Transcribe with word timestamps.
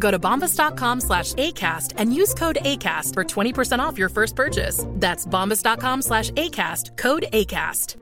Go 0.00 0.10
to 0.10 0.18
bombas.com 0.18 1.00
slash 1.00 1.34
ACAST 1.34 1.94
and 1.98 2.12
use 2.12 2.34
code 2.34 2.58
ACAST 2.62 3.14
for 3.14 3.22
20% 3.22 3.78
off 3.78 3.96
your 3.96 4.08
first 4.08 4.34
purchase. 4.34 4.84
That's 4.94 5.26
bombas.com 5.26 6.02
slash 6.02 6.30
ACAST, 6.32 6.96
code 6.96 7.26
ACAST. 7.32 7.96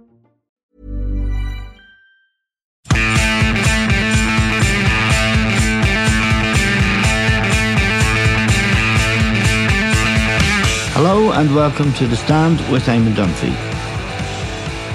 Hello 11.01 11.31
and 11.33 11.55
welcome 11.55 11.93
to 11.95 12.07
The 12.07 12.17
Stand 12.17 12.59
with 12.73 12.85
Eamon 12.87 13.15
Dunphy. 13.15 13.51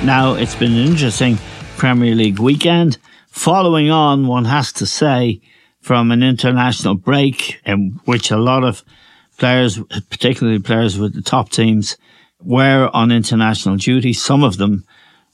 Now, 0.03 0.33
it's 0.33 0.55
been 0.55 0.73
an 0.73 0.85
interesting 0.85 1.37
Premier 1.77 2.13
League 2.13 2.39
weekend. 2.39 2.97
Following 3.29 3.89
on, 3.89 4.27
one 4.27 4.43
has 4.43 4.73
to 4.73 4.85
say, 4.85 5.39
from 5.83 6.11
an 6.11 6.23
international 6.23 6.95
break 6.95 7.61
in 7.65 7.99
which 8.05 8.31
a 8.31 8.37
lot 8.37 8.63
of 8.63 8.83
players, 9.37 9.79
particularly 10.09 10.59
players 10.59 10.97
with 10.97 11.13
the 11.13 11.21
top 11.21 11.49
teams, 11.49 11.97
were 12.41 12.89
on 12.93 13.11
international 13.11 13.77
duty. 13.77 14.13
Some 14.13 14.43
of 14.43 14.57
them, 14.57 14.85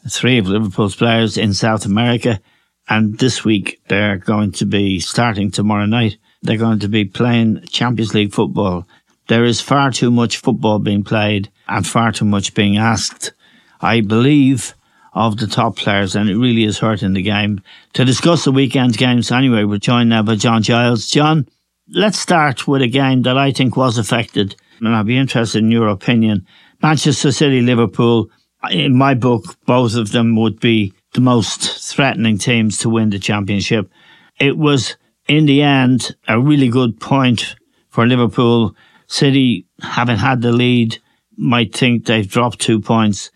three 0.09 0.37
of 0.37 0.47
Liverpool's 0.47 0.95
players 0.95 1.37
in 1.37 1.53
South 1.53 1.85
America. 1.85 2.41
And 2.87 3.17
this 3.19 3.45
week, 3.45 3.79
they're 3.87 4.17
going 4.17 4.51
to 4.53 4.65
be 4.65 4.99
starting 4.99 5.51
tomorrow 5.51 5.85
night. 5.85 6.17
They're 6.41 6.57
going 6.57 6.79
to 6.79 6.89
be 6.89 7.05
playing 7.05 7.65
Champions 7.67 8.13
League 8.13 8.33
football 8.33 8.87
there 9.29 9.45
is 9.45 9.61
far 9.61 9.91
too 9.91 10.09
much 10.09 10.37
football 10.37 10.79
being 10.79 11.03
played 11.03 11.51
and 11.67 11.85
far 11.85 12.11
too 12.11 12.25
much 12.25 12.55
being 12.55 12.77
asked, 12.77 13.31
I 13.79 14.01
believe, 14.01 14.73
of 15.19 15.35
the 15.35 15.47
top 15.47 15.75
players, 15.75 16.15
and 16.15 16.29
it 16.29 16.37
really 16.37 16.63
is 16.63 16.79
hurting 16.79 17.13
the 17.13 17.21
game. 17.21 17.61
To 17.93 18.05
discuss 18.05 18.45
the 18.45 18.53
weekend 18.53 18.97
games 18.97 19.31
anyway, 19.31 19.65
we're 19.65 19.77
joined 19.77 20.09
now 20.09 20.23
by 20.23 20.35
John 20.35 20.63
Giles. 20.63 21.07
John, 21.07 21.45
let's 21.89 22.17
start 22.17 22.69
with 22.69 22.81
a 22.81 22.87
game 22.87 23.23
that 23.23 23.37
I 23.37 23.51
think 23.51 23.75
was 23.75 23.97
affected, 23.97 24.55
and 24.79 24.95
I'd 24.95 25.05
be 25.05 25.17
interested 25.17 25.61
in 25.61 25.71
your 25.71 25.89
opinion. 25.89 26.47
Manchester 26.81 27.33
City, 27.33 27.61
Liverpool, 27.61 28.29
in 28.71 28.97
my 28.97 29.13
book, 29.13 29.57
both 29.65 29.95
of 29.95 30.13
them 30.13 30.37
would 30.37 30.61
be 30.61 30.93
the 31.13 31.21
most 31.21 31.93
threatening 31.93 32.37
teams 32.37 32.77
to 32.77 32.89
win 32.89 33.09
the 33.09 33.19
championship. 33.19 33.91
It 34.39 34.57
was, 34.57 34.95
in 35.27 35.47
the 35.47 35.61
end, 35.61 36.15
a 36.29 36.39
really 36.39 36.69
good 36.69 36.97
point 37.01 37.57
for 37.89 38.07
Liverpool 38.07 38.73
City, 39.07 39.65
having 39.81 40.15
had 40.15 40.41
the 40.41 40.53
lead, 40.53 40.97
might 41.35 41.75
think 41.75 42.05
they've 42.05 42.29
dropped 42.29 42.59
two 42.59 42.79
points. 42.79 43.31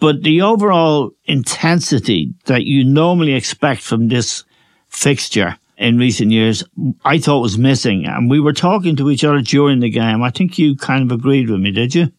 But 0.00 0.22
the 0.22 0.42
overall 0.42 1.10
intensity 1.24 2.34
that 2.44 2.64
you 2.64 2.84
normally 2.84 3.34
expect 3.34 3.82
from 3.82 4.08
this 4.08 4.44
fixture 4.88 5.58
in 5.76 5.98
recent 5.98 6.30
years, 6.30 6.64
I 7.04 7.18
thought 7.18 7.40
was 7.40 7.58
missing. 7.58 8.06
And 8.06 8.30
we 8.30 8.40
were 8.40 8.52
talking 8.52 8.96
to 8.96 9.10
each 9.10 9.24
other 9.24 9.40
during 9.40 9.80
the 9.80 9.90
game. 9.90 10.22
I 10.22 10.30
think 10.30 10.58
you 10.58 10.76
kind 10.76 11.02
of 11.02 11.12
agreed 11.12 11.50
with 11.50 11.60
me, 11.60 11.70
did 11.70 11.94
you? 11.94 12.12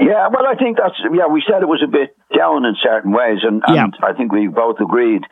Yeah, 0.00 0.28
well, 0.28 0.46
I 0.46 0.54
think 0.54 0.78
that's, 0.78 0.94
yeah, 1.12 1.26
we 1.26 1.42
said 1.46 1.62
it 1.62 1.68
was 1.68 1.82
a 1.82 1.90
bit 1.90 2.16
down 2.36 2.64
in 2.64 2.76
certain 2.82 3.12
ways. 3.12 3.38
And, 3.42 3.62
and 3.66 3.94
yeah. 4.00 4.06
I 4.06 4.12
think 4.12 4.32
we 4.32 4.46
both 4.46 4.76
agreed 4.80 5.22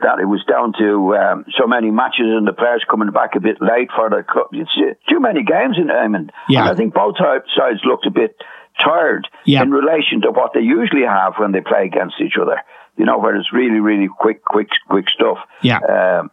that 0.00 0.18
it 0.18 0.26
was 0.26 0.42
down 0.50 0.72
to 0.78 1.14
um, 1.14 1.44
so 1.58 1.66
many 1.66 1.90
matches 1.90 2.26
and 2.26 2.46
the 2.46 2.52
players 2.52 2.84
coming 2.90 3.10
back 3.10 3.34
a 3.36 3.40
bit 3.40 3.58
late 3.60 3.88
for 3.94 4.10
the 4.10 4.22
club. 4.22 4.48
It's 4.52 4.70
uh, 4.78 4.94
too 5.08 5.20
many 5.20 5.42
games 5.42 5.78
in 5.78 5.86
them, 5.86 6.14
and, 6.14 6.32
yeah. 6.48 6.62
and 6.62 6.70
I 6.70 6.74
think 6.74 6.94
both 6.94 7.16
sides 7.18 7.80
looked 7.84 8.06
a 8.06 8.10
bit 8.10 8.34
tired 8.82 9.28
yeah. 9.44 9.62
in 9.62 9.70
relation 9.70 10.22
to 10.22 10.30
what 10.30 10.52
they 10.54 10.60
usually 10.60 11.06
have 11.06 11.34
when 11.38 11.52
they 11.52 11.60
play 11.60 11.84
against 11.86 12.16
each 12.20 12.34
other. 12.40 12.62
You 12.96 13.06
know, 13.06 13.18
where 13.18 13.34
it's 13.36 13.52
really, 13.52 13.80
really 13.80 14.08
quick, 14.08 14.44
quick, 14.44 14.68
quick 14.88 15.06
stuff. 15.08 15.38
Yeah. 15.62 15.78
Um, 15.78 16.30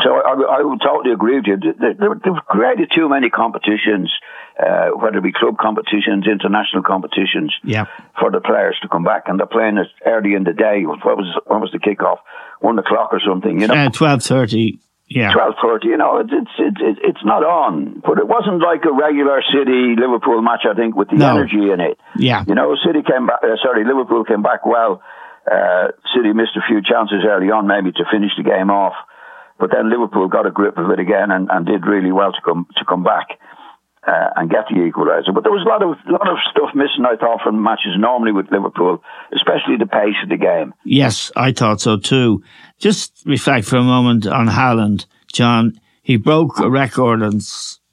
so 0.00 0.14
I, 0.14 0.60
I, 0.60 0.62
would 0.62 0.80
totally 0.80 1.12
agree 1.12 1.36
with 1.36 1.46
you. 1.46 1.56
They, 1.56 1.98
have 1.98 2.46
created 2.46 2.92
too 2.94 3.08
many 3.08 3.30
competitions, 3.30 4.12
uh, 4.54 4.90
whether 4.90 5.18
it 5.18 5.24
be 5.24 5.32
club 5.32 5.58
competitions, 5.58 6.28
international 6.30 6.84
competitions, 6.84 7.52
yeah. 7.64 7.86
for 8.20 8.30
the 8.30 8.40
players 8.40 8.78
to 8.82 8.88
come 8.88 9.02
back. 9.02 9.24
And 9.26 9.40
they're 9.40 9.48
playing 9.48 9.78
it 9.78 9.88
early 10.06 10.34
in 10.34 10.44
the 10.44 10.52
day. 10.52 10.86
What 10.86 11.04
was 11.04 11.40
what 11.46 11.60
was 11.60 11.72
the 11.72 11.80
kickoff? 11.80 12.18
one 12.60 12.78
o'clock 12.78 13.10
or 13.12 13.20
something, 13.26 13.60
you 13.60 13.66
know. 13.66 13.74
Uh, 13.74 13.90
twelve 13.90 14.22
thirty. 14.22 14.80
Yeah, 15.08 15.32
twelve 15.32 15.54
thirty. 15.62 15.88
You 15.88 15.96
know, 15.96 16.18
it's 16.20 16.30
it's 16.58 16.78
it's 16.80 17.00
it's 17.02 17.24
not 17.24 17.42
on, 17.42 18.02
but 18.04 18.18
it 18.18 18.28
wasn't 18.28 18.60
like 18.60 18.84
a 18.84 18.92
regular 18.92 19.40
City 19.40 19.96
Liverpool 19.96 20.42
match. 20.42 20.68
I 20.68 20.74
think 20.74 20.96
with 20.96 21.08
the 21.08 21.16
no. 21.16 21.36
energy 21.36 21.72
in 21.72 21.80
it. 21.80 21.98
Yeah, 22.16 22.44
you 22.46 22.54
know, 22.54 22.76
City 22.84 23.00
came 23.00 23.26
back. 23.26 23.40
Uh, 23.42 23.56
sorry, 23.62 23.84
Liverpool 23.84 24.24
came 24.24 24.42
back 24.42 24.66
well. 24.66 25.02
Uh, 25.50 25.96
City 26.14 26.32
missed 26.34 26.56
a 26.56 26.64
few 26.68 26.82
chances 26.84 27.24
early 27.24 27.48
on, 27.50 27.66
maybe 27.66 27.90
to 27.92 28.04
finish 28.12 28.32
the 28.36 28.44
game 28.44 28.68
off, 28.70 28.92
but 29.58 29.70
then 29.72 29.88
Liverpool 29.88 30.28
got 30.28 30.44
a 30.44 30.50
grip 30.50 30.76
of 30.76 30.90
it 30.90 31.00
again 31.00 31.30
and, 31.30 31.48
and 31.50 31.64
did 31.64 31.86
really 31.86 32.12
well 32.12 32.32
to 32.32 32.40
come 32.44 32.66
to 32.76 32.84
come 32.84 33.02
back 33.02 33.40
uh, 34.06 34.30
and 34.36 34.50
get 34.50 34.64
the 34.68 34.76
equaliser. 34.76 35.34
But 35.34 35.44
there 35.44 35.52
was 35.52 35.62
a 35.64 35.68
lot 35.68 35.82
of 35.82 35.96
lot 36.06 36.28
of 36.28 36.38
stuff 36.50 36.70
missing, 36.74 37.04
I 37.04 37.16
thought, 37.16 37.40
from 37.42 37.62
matches 37.62 37.94
normally 37.96 38.32
with 38.32 38.50
Liverpool, 38.50 39.02
especially 39.34 39.76
the 39.78 39.86
pace 39.86 40.16
of 40.22 40.28
the 40.28 40.36
game. 40.36 40.74
Yes, 40.84 41.30
I 41.36 41.52
thought 41.52 41.80
so 41.80 41.96
too. 41.96 42.42
Just 42.78 43.22
reflect 43.26 43.66
for 43.66 43.76
a 43.76 43.82
moment 43.82 44.26
on 44.26 44.48
Haaland, 44.48 45.06
John. 45.32 45.80
He 46.02 46.16
broke 46.16 46.58
a 46.58 46.70
record 46.70 47.22
on 47.22 47.40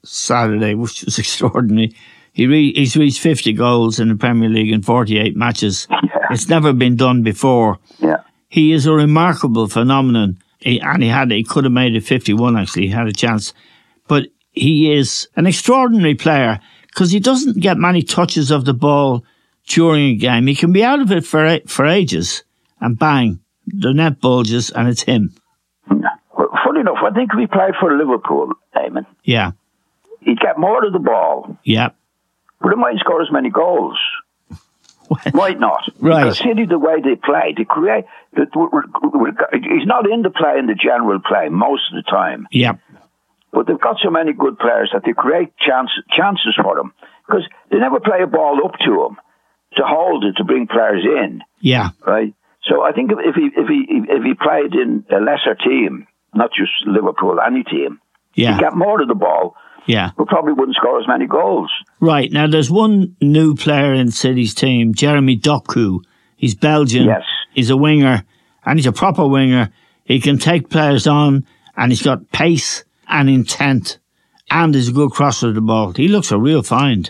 Saturday, 0.03 0.75
which 0.75 1.03
was 1.03 1.19
extraordinary. 1.19 1.95
He 2.31 2.47
re- 2.47 2.73
he's 2.73 2.97
reached 2.97 3.21
50 3.21 3.53
goals 3.53 3.99
in 3.99 4.09
the 4.09 4.15
Premier 4.15 4.49
League 4.49 4.71
in 4.71 4.81
48 4.81 5.35
matches. 5.37 5.87
Yeah. 5.89 6.27
It's 6.31 6.49
never 6.49 6.73
been 6.73 6.97
done 6.97 7.23
before. 7.23 7.79
Yeah. 7.99 8.17
He 8.49 8.73
is 8.73 8.85
a 8.85 8.93
remarkable 8.93 9.67
phenomenon. 9.67 10.37
He, 10.59 10.81
and 10.81 11.01
he 11.01 11.09
had, 11.09 11.31
he 11.31 11.43
could 11.43 11.63
have 11.63 11.71
made 11.73 11.95
it 11.95 12.01
51 12.01 12.57
actually. 12.57 12.87
He 12.87 12.89
had 12.89 13.07
a 13.07 13.13
chance. 13.13 13.53
But 14.07 14.27
he 14.55 14.93
is 14.93 15.27
an 15.35 15.45
extraordinary 15.45 16.15
player 16.15 16.59
because 16.87 17.11
he 17.11 17.19
doesn't 17.19 17.59
get 17.59 17.77
many 17.77 18.01
touches 18.01 18.51
of 18.51 18.65
the 18.65 18.73
ball 18.73 19.23
during 19.67 20.05
a 20.05 20.15
game. 20.15 20.47
He 20.47 20.55
can 20.55 20.71
be 20.71 20.83
out 20.83 21.01
of 21.01 21.11
it 21.11 21.25
for 21.25 21.59
for 21.67 21.85
ages, 21.85 22.43
and 22.79 22.97
bang, 22.97 23.39
the 23.67 23.93
net 23.93 24.21
bulges, 24.21 24.69
and 24.69 24.87
it's 24.87 25.03
him. 25.03 25.35
Well, 25.89 26.49
funny 26.65 26.81
enough, 26.81 26.97
I 27.03 27.11
think 27.11 27.33
we 27.33 27.47
played 27.47 27.73
for 27.79 27.95
Liverpool, 27.95 28.53
Eamon. 28.75 29.05
Yeah. 29.23 29.51
He'd 30.21 30.39
get 30.39 30.57
more 30.57 30.83
of 30.85 30.91
the 30.91 30.99
ball. 30.99 31.57
Yeah. 31.63 31.89
But 32.61 32.69
he 32.69 32.75
mightn't 32.75 33.01
score 33.01 33.21
as 33.21 33.31
many 33.31 33.49
goals. 33.49 33.97
Might 35.33 35.59
not. 35.59 35.83
Right. 35.99 36.33
City, 36.33 36.65
the 36.65 36.79
way 36.79 36.95
they 37.03 37.15
play, 37.15 37.53
they 37.55 37.63
create. 37.63 38.05
He's 38.35 39.85
not 39.85 40.09
in 40.09 40.23
the 40.23 40.31
play 40.31 40.57
in 40.57 40.65
the 40.65 40.73
general 40.73 41.19
play 41.19 41.49
most 41.49 41.83
of 41.91 42.03
the 42.03 42.09
time. 42.09 42.47
Yeah. 42.51 42.73
But 43.55 43.67
they've 43.67 43.79
got 43.79 43.95
so 44.03 44.11
many 44.11 44.33
good 44.33 44.59
players 44.59 44.91
that 44.91 45.03
they 45.05 45.13
create 45.13 45.55
chance, 45.57 45.89
chances 46.11 46.59
for 46.61 46.75
them 46.75 46.93
because 47.25 47.47
they 47.71 47.77
never 47.77 48.01
play 48.01 48.21
a 48.21 48.27
ball 48.27 48.59
up 48.65 48.73
to 48.83 48.91
them 48.91 49.17
to 49.77 49.83
hold 49.85 50.25
it 50.25 50.33
to 50.37 50.43
bring 50.43 50.67
players 50.67 51.05
in. 51.05 51.41
Yeah. 51.61 51.91
Right. 52.05 52.33
So 52.63 52.81
I 52.83 52.91
think 52.91 53.11
if 53.11 53.35
he 53.35 53.49
if 53.55 53.67
he 53.67 53.85
if 53.87 54.23
he 54.23 54.33
played 54.33 54.73
in 54.73 55.05
a 55.09 55.21
lesser 55.21 55.55
team, 55.55 56.05
not 56.33 56.49
just 56.51 56.71
Liverpool, 56.85 57.37
any 57.39 57.63
team, 57.63 58.01
yeah, 58.33 58.55
he 58.55 58.59
get 58.59 58.75
more 58.75 59.01
of 59.01 59.07
the 59.07 59.15
ball. 59.15 59.55
Yeah. 59.85 60.09
But 60.17 60.27
probably 60.27 60.51
wouldn't 60.51 60.75
score 60.75 60.99
as 60.99 61.07
many 61.07 61.25
goals. 61.25 61.71
Right. 62.01 62.29
Now 62.31 62.47
there's 62.47 62.69
one 62.69 63.15
new 63.21 63.55
player 63.55 63.93
in 63.93 64.11
City's 64.11 64.53
team, 64.53 64.93
Jeremy 64.93 65.37
Doku. 65.37 65.99
He's 66.35 66.55
Belgian. 66.55 67.05
Yes. 67.05 67.23
He's 67.53 67.69
a 67.69 67.77
winger 67.77 68.25
and 68.65 68.77
he's 68.79 68.87
a 68.87 68.91
proper 68.91 69.25
winger. 69.25 69.69
He 70.03 70.19
can 70.19 70.39
take 70.39 70.69
players 70.69 71.07
on 71.07 71.45
and 71.77 71.91
he's 71.91 72.01
got 72.01 72.31
pace 72.31 72.83
and 73.07 73.29
intent. 73.29 73.99
and 74.51 74.75
he's 74.75 74.89
a 74.89 74.93
good 74.93 75.11
crosser 75.11 75.49
of 75.49 75.55
the 75.55 75.61
ball. 75.61 75.93
He 75.93 76.07
looks 76.07 76.31
a 76.31 76.37
real 76.37 76.63
find. 76.63 77.09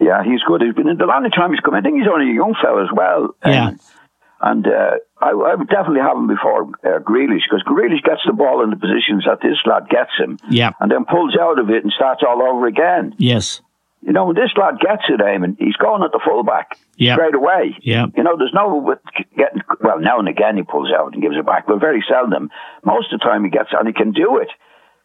Yeah, 0.00 0.22
he's 0.24 0.42
good. 0.42 0.62
He's 0.62 0.74
been 0.74 0.88
in 0.88 0.98
the 0.98 1.06
long 1.06 1.28
time 1.30 1.52
he's 1.52 1.60
come. 1.60 1.74
I 1.74 1.80
think 1.80 1.98
he's 1.98 2.08
only 2.12 2.30
a 2.30 2.34
young 2.34 2.54
fellow 2.60 2.82
as 2.82 2.90
well. 2.92 3.36
Yeah. 3.44 3.68
Um, 3.68 3.80
and 4.42 4.66
uh, 4.66 4.98
I, 5.20 5.30
I, 5.30 5.54
would 5.54 5.68
definitely 5.68 6.00
have 6.00 6.16
him 6.16 6.26
before 6.26 6.64
uh, 6.82 6.98
Grealish 6.98 7.46
because 7.46 7.62
Grealish 7.62 8.02
gets 8.02 8.22
the 8.26 8.32
ball 8.32 8.64
in 8.64 8.70
the 8.70 8.76
positions 8.76 9.24
that 9.24 9.38
this 9.40 9.56
lad 9.64 9.88
gets 9.88 10.10
him, 10.18 10.36
yeah, 10.50 10.72
and 10.80 10.90
then 10.90 11.04
pulls 11.04 11.36
out 11.40 11.60
of 11.60 11.70
it 11.70 11.84
and 11.84 11.92
starts 11.92 12.22
all 12.26 12.42
over 12.42 12.66
again. 12.66 13.14
Yes, 13.18 13.60
you 14.02 14.12
know 14.12 14.26
when 14.26 14.34
this 14.34 14.50
lad 14.56 14.80
gets 14.80 15.04
it, 15.08 15.20
Eamon, 15.20 15.56
he's 15.58 15.76
going 15.76 16.02
at 16.02 16.10
the 16.10 16.20
fullback 16.24 16.76
yep. 16.96 17.16
straight 17.16 17.36
away. 17.36 17.78
Yeah, 17.82 18.06
you 18.16 18.24
know 18.24 18.36
there's 18.36 18.52
no 18.52 18.96
getting 19.38 19.62
well 19.80 20.00
now 20.00 20.18
and 20.18 20.28
again 20.28 20.56
he 20.56 20.64
pulls 20.64 20.90
out 20.90 21.12
and 21.14 21.22
gives 21.22 21.36
it 21.36 21.46
back, 21.46 21.68
but 21.68 21.78
very 21.78 22.04
seldom. 22.08 22.50
Most 22.84 23.12
of 23.12 23.20
the 23.20 23.24
time 23.24 23.44
he 23.44 23.50
gets 23.50 23.70
and 23.70 23.86
he 23.86 23.94
can 23.94 24.10
do 24.10 24.38
it. 24.38 24.48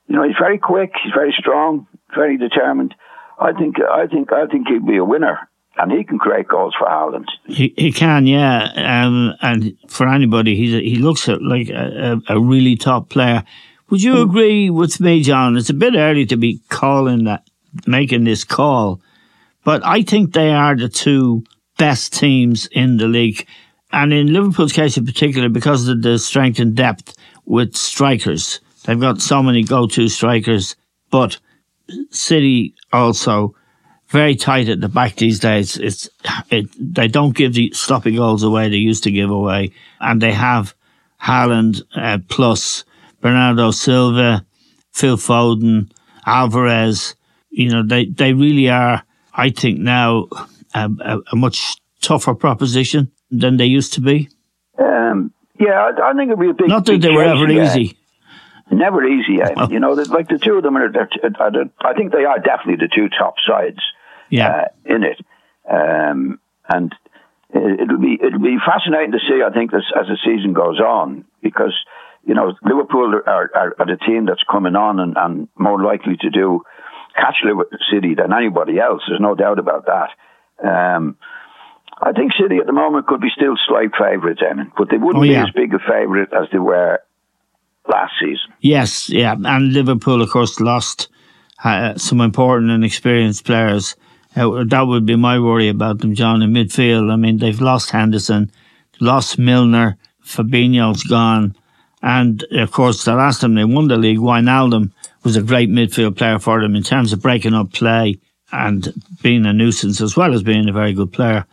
You 0.07 0.15
know 0.15 0.24
he's 0.24 0.38
very 0.39 0.57
quick, 0.57 0.92
he's 1.04 1.13
very 1.13 1.36
strong, 1.38 1.88
very 2.15 2.38
determined. 2.38 2.95
I 3.39 3.54
think 3.54 3.75
I 3.81 4.07
think 4.07 4.31
I 4.31 4.48
think 4.48 4.68
he'd 4.68 4.86
be 4.86 4.98
a 4.98 5.06
winner 5.06 5.50
and 5.77 5.92
he 5.92 6.04
can 6.04 6.18
create 6.18 6.48
goals 6.48 6.74
for 6.77 6.89
Ireland. 6.89 7.27
He, 7.45 7.74
he 7.77 7.92
can, 7.92 8.25
yeah. 8.25 8.71
Um, 8.75 9.33
and 9.42 9.77
for 9.88 10.07
anybody, 10.07 10.56
he's 10.56 10.74
a, 10.74 10.81
he 10.81 10.95
looks 10.95 11.27
like 11.27 11.69
a, 11.69 12.19
a, 12.27 12.39
really 12.39 12.75
top 12.75 13.09
player. 13.09 13.44
Would 13.89 14.01
you 14.01 14.21
agree 14.21 14.69
with 14.69 15.00
me, 15.00 15.21
John? 15.21 15.56
It's 15.56 15.69
a 15.69 15.75
bit 15.75 15.95
early 15.95 16.25
to 16.25 16.36
be 16.36 16.62
calling 16.69 17.25
that, 17.25 17.48
making 17.86 18.24
this 18.24 18.44
call, 18.44 19.01
but 19.63 19.86
I 19.86 20.01
think 20.01 20.33
they 20.33 20.51
are 20.51 20.75
the 20.75 20.89
two 20.89 21.44
best 21.77 22.13
teams 22.13 22.68
in 22.71 22.98
the 22.98 23.07
league. 23.07 23.48
And 23.92 24.12
in 24.12 24.33
Liverpool's 24.33 24.74
case 24.74 24.98
in 24.98 25.06
particular, 25.06 25.48
because 25.48 25.88
of 25.88 26.01
the 26.01 26.19
strength 26.19 26.60
and 26.60 26.75
depth 26.75 27.15
with 27.45 27.75
strikers, 27.75 28.60
they've 28.88 29.00
got 29.00 29.22
so 29.22 29.44
many 29.44 29.63
go-to 29.63 30.10
strikers, 30.10 30.75
but 31.12 31.38
City 32.10 32.74
also 32.92 33.56
very 34.07 34.36
tight 34.36 34.69
at 34.69 34.81
the 34.81 34.89
back 34.89 35.16
these 35.18 35.39
days. 35.39 35.78
It's 35.78 36.10
it, 36.50 36.68
they 36.80 37.07
don't 37.07 37.36
give 37.36 37.54
the 37.54 37.72
sloppy 37.74 38.16
goals 38.16 38.44
away 38.44 38.69
they 38.69 38.78
used 38.78 39.04
to 39.04 39.12
give 39.12 39.30
away, 39.30 39.72
and 40.00 40.22
they 40.22 40.31
have 40.31 40.74
Haaland 41.22 41.81
uh, 41.95 42.19
plus 42.30 42.86
Bernardo 43.22 43.72
Silva, 43.72 44.45
Phil 44.94 45.18
Foden, 45.18 45.92
Alvarez. 46.25 47.16
You 47.50 47.69
know 47.69 47.84
they 47.84 48.06
they 48.06 48.34
really 48.34 48.69
are. 48.69 49.04
I 49.34 49.50
think 49.51 49.80
now 49.80 50.28
a, 50.74 50.89
a, 51.01 51.19
a 51.31 51.36
much 51.36 51.75
tougher 52.01 52.34
proposition 52.34 53.12
than 53.30 53.57
they 53.57 53.66
used 53.66 53.94
to 53.94 54.01
be. 54.01 54.30
Um, 54.80 55.34
yeah, 55.60 55.92
I, 55.92 56.10
I, 56.10 56.13
think 56.13 56.30
it'd 56.30 56.39
be 56.39 56.50
a 56.50 56.54
big. 56.54 56.68
Not 56.69 56.86
that 56.86 56.94
big 56.94 57.01
they 57.01 57.12
were 57.12 57.24
ever 57.24 57.50
easy. 57.50 57.98
Never 58.69 59.05
easy, 59.05 59.41
eh? 59.41 59.67
you 59.69 59.79
know. 59.79 59.93
Like 59.93 60.27
the 60.27 60.37
two 60.37 60.55
of 60.55 60.63
them 60.63 60.75
are, 60.75 60.89
I 60.89 61.93
think 61.93 62.11
they 62.11 62.25
are 62.25 62.39
definitely 62.39 62.85
the 62.85 62.91
two 62.93 63.07
top 63.09 63.35
sides 63.47 63.79
yeah. 64.29 64.49
uh, 64.49 64.65
in 64.85 65.03
it. 65.03 65.19
Um, 65.69 66.39
and 66.67 66.93
it'll 67.53 67.99
be 67.99 68.19
it'll 68.21 68.39
be 68.39 68.57
fascinating 68.65 69.13
to 69.13 69.19
see. 69.19 69.41
I 69.41 69.51
think 69.53 69.73
as 69.73 69.83
as 69.97 70.07
the 70.07 70.17
season 70.23 70.53
goes 70.53 70.79
on, 70.79 71.25
because 71.41 71.73
you 72.25 72.33
know 72.33 72.53
Liverpool 72.63 73.15
are, 73.25 73.51
are, 73.55 73.75
are 73.79 73.85
the 73.85 73.97
team 74.05 74.25
that's 74.25 74.43
coming 74.49 74.75
on 74.75 74.99
and, 74.99 75.15
and 75.17 75.47
more 75.57 75.81
likely 75.81 76.17
to 76.21 76.29
do 76.29 76.63
catch 77.15 77.37
Liverpool 77.43 77.79
City 77.91 78.15
than 78.15 78.33
anybody 78.33 78.79
else. 78.79 79.01
There's 79.07 79.21
no 79.21 79.35
doubt 79.35 79.59
about 79.59 79.87
that. 79.87 80.09
Um, 80.67 81.17
I 81.99 82.11
think 82.11 82.33
City 82.39 82.57
at 82.57 82.67
the 82.67 82.73
moment 82.73 83.07
could 83.07 83.21
be 83.21 83.29
still 83.35 83.55
slight 83.67 83.91
favourites, 83.97 84.41
Eamon, 84.41 84.71
but 84.77 84.89
they 84.91 84.97
wouldn't 84.97 85.23
oh, 85.23 85.25
yeah. 85.25 85.43
be 85.45 85.49
as 85.49 85.55
big 85.55 85.73
a 85.73 85.79
favourite 85.79 86.31
as 86.33 86.47
they 86.51 86.59
were 86.59 86.99
last 87.89 88.13
season. 88.19 88.54
Yes, 88.62 89.10
yeah, 89.10 89.36
and 89.38 89.74
Liverpool, 89.74 90.22
of 90.22 90.30
course, 90.30 90.60
lost 90.60 91.07
uh, 91.63 91.95
some 91.98 92.22
important 92.22 92.72
and 92.72 92.84
experienced 92.84 93.45
players 93.45 93.95
uh, 94.38 94.63
that 94.66 94.86
would 94.86 95.06
be 95.06 95.16
my 95.16 95.39
worry 95.39 95.68
about 95.68 96.00
them, 96.00 96.13
John, 96.13 96.44
in 96.44 96.51
midfield. 96.51 97.12
I 97.12 97.16
mean, 97.16 97.38
they've 97.38 97.60
lost 97.60 97.89
Henderson, 97.89 98.51
lost 99.00 99.39
Milner, 99.39 99.98
Fabinho's 100.24 101.04
gone. 101.04 101.56
And 102.04 102.44
of 102.51 102.72
course, 102.72 103.04
the 103.04 103.16
last 103.16 103.42
time 103.42 103.56
they 103.56 103.63
won 103.63 103.88
the 103.88 103.98
league, 103.98 104.19
Wijnaldum 104.19 104.92
was 105.24 105.36
a 105.36 105.42
great 105.42 105.69
midfield 105.69 106.18
player 106.18 106.38
for 106.38 106.62
them 106.62 106.75
in 106.75 106.84
terms 106.84 107.12
of 107.13 107.22
breaking 107.22 107.56
up 107.56 107.74
play 107.74 108.19
and 108.51 108.94
being 109.24 109.45
a 109.48 109.54
nuisance 109.54 110.00
as 110.01 110.16
well 110.16 110.34
as 110.34 110.44
being 110.44 110.69
a 110.69 110.74
very 110.74 110.94
good 110.94 111.12
player. 111.12 111.45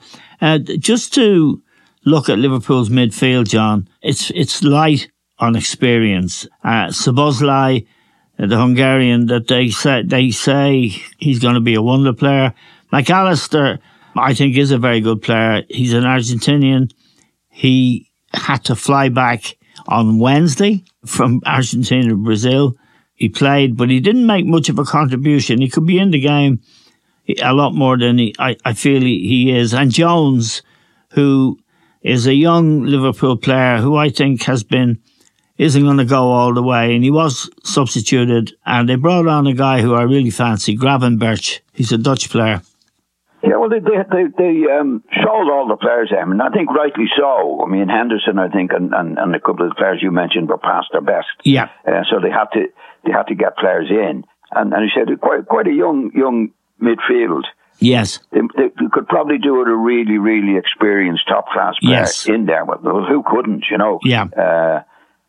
Uh, 0.43 0.59
just 0.59 1.15
to 1.15 1.63
look 2.05 2.29
at 2.29 2.39
Liverpool's 2.39 2.91
midfield, 2.91 3.49
John, 3.49 3.89
it's 4.03 4.31
it's 4.33 4.63
light 4.63 5.11
on 5.39 5.57
experience. 5.57 6.47
Uh, 6.63 6.87
Szoboszlai, 6.87 7.87
the 8.39 8.57
Hungarian, 8.57 9.27
that 9.27 9.49
they 9.49 9.71
say 9.71 10.03
they 10.03 10.31
say 10.31 10.93
he's 11.19 11.39
going 11.39 11.55
to 11.55 11.61
be 11.61 11.75
a 11.75 11.83
wonder 11.83 12.13
player. 12.13 12.55
Mac 12.93 13.11
Allister, 13.11 13.79
I 14.17 14.35
think, 14.35 14.57
is 14.57 14.71
a 14.71 14.79
very 14.79 15.01
good 15.01 15.23
player. 15.23 15.63
He's 15.69 15.93
an 15.93 16.05
Argentinian. 16.05 16.93
He 17.49 18.11
had 18.33 18.65
to 18.65 18.77
fly 18.77 19.09
back 19.09 19.57
on 19.87 20.19
Wednesday 20.19 20.85
from 21.05 21.41
Argentina 21.47 22.09
to 22.09 22.17
Brazil. 22.17 22.75
He 23.15 23.29
played, 23.29 23.77
but 23.77 23.91
he 23.91 24.01
didn't 24.01 24.27
make 24.27 24.45
much 24.45 24.69
of 24.69 24.79
a 24.79 24.85
contribution. 24.85 25.61
He 25.61 25.69
could 25.69 25.87
be 25.87 25.99
in 25.99 26.11
the 26.11 26.21
game 26.21 26.61
a 27.43 27.55
lot 27.55 27.75
more 27.75 27.97
than 27.97 28.19
he, 28.19 28.35
I, 28.39 28.57
I 28.65 28.73
feel 28.75 29.01
he, 29.01 29.27
he 29.27 29.57
is. 29.57 29.73
And 29.73 29.93
Jones, 29.93 30.63
who 31.11 31.59
is 32.03 32.27
a 32.27 32.35
young 32.35 32.83
Liverpool 32.83 33.37
player 33.37 33.79
who 33.79 33.97
I 33.97 34.11
think 34.11 34.43
has 34.43 34.63
been 34.63 35.01
isn't 35.59 35.83
going 35.83 35.99
to 35.99 36.05
go 36.05 36.31
all 36.31 36.53
the 36.55 36.63
way. 36.63 36.95
And 36.95 37.05
he 37.05 37.11
was 37.11 37.51
substituted, 37.63 38.53
and 38.67 38.89
they 38.89 38.97
brought 38.97 39.29
on 39.29 39.47
a 39.47 39.55
guy 39.55 39.81
who 39.81 39.95
I 39.95 40.03
really 40.03 40.31
fancy, 40.31 40.77
Gravenberch. 40.77 41.61
He's 41.73 41.93
a 41.93 41.99
Dutch 41.99 42.31
player. 42.31 42.63
Yeah, 43.43 43.57
well, 43.57 43.69
they 43.69 43.81
they 43.81 44.01
they, 44.11 44.25
they 44.39 44.73
um, 44.73 45.05
sold 45.23 45.51
all 45.51 45.69
the 45.69 45.77
players, 45.77 46.11
I 46.19 46.25
mean, 46.25 46.41
I 46.41 46.49
think 46.49 46.71
rightly 46.71 47.05
so. 47.15 47.63
I 47.63 47.69
mean, 47.69 47.89
Henderson, 47.89 48.39
I 48.39 48.49
think, 48.49 48.73
and, 48.73 48.95
and, 48.95 49.19
and 49.19 49.35
a 49.35 49.41
couple 49.41 49.67
of 49.67 49.71
the 49.71 49.75
players 49.75 50.01
you 50.01 50.11
mentioned 50.11 50.49
were 50.49 50.57
past 50.57 50.89
their 50.93 51.03
best. 51.03 51.29
Yeah. 51.45 51.69
Uh, 51.87 52.05
so 52.11 52.21
they 52.21 52.31
had 52.31 52.47
to 52.55 52.69
they 53.05 53.13
had 53.13 53.25
to 53.25 53.35
get 53.35 53.59
players 53.59 53.91
in, 53.91 54.25
and 54.51 54.73
and 54.73 54.83
he 54.83 54.89
said 54.95 55.09
quite 55.21 55.45
quite 55.47 55.67
a 55.67 55.73
young 55.73 56.11
young 56.15 56.53
midfield. 56.81 57.45
Yes. 57.81 58.21
They, 58.31 58.41
they 58.57 58.71
could 58.91 59.09
probably 59.09 59.37
do 59.37 59.61
it 59.61 59.69
a 59.69 59.77
really 59.77 60.17
really 60.17 60.57
experienced 60.57 61.29
top 61.29 61.49
class 61.49 61.75
player 61.83 62.01
yes. 62.01 62.27
in 62.27 62.47
there. 62.47 62.65
Well, 62.65 63.05
who 63.05 63.23
couldn't? 63.27 63.67
You 63.71 63.77
know. 63.77 63.99
Yeah. 64.03 64.25
Uh, 64.25 64.83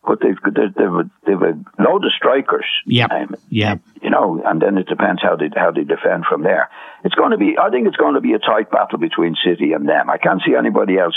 but 0.05 0.19
they've 0.21 0.37
they've 0.43 1.09
they've 1.25 1.41
a, 1.41 1.81
load 1.81 2.05
of 2.05 2.11
strikers. 2.15 2.65
Yeah, 2.85 3.07
um, 3.07 3.35
yeah. 3.49 3.75
You 4.01 4.09
know, 4.09 4.41
and 4.45 4.61
then 4.61 4.77
it 4.77 4.87
depends 4.87 5.21
how 5.21 5.35
they 5.35 5.49
how 5.55 5.71
they 5.71 5.83
defend 5.83 6.25
from 6.29 6.43
there. 6.43 6.69
It's 7.03 7.15
going 7.15 7.31
to 7.31 7.37
be. 7.37 7.57
I 7.59 7.69
think 7.69 7.87
it's 7.87 7.97
going 7.97 8.15
to 8.15 8.21
be 8.21 8.33
a 8.33 8.39
tight 8.39 8.71
battle 8.71 8.99
between 8.99 9.35
City 9.43 9.73
and 9.73 9.87
them. 9.87 10.09
I 10.09 10.17
can't 10.17 10.41
see 10.45 10.55
anybody 10.55 10.97
else 10.97 11.15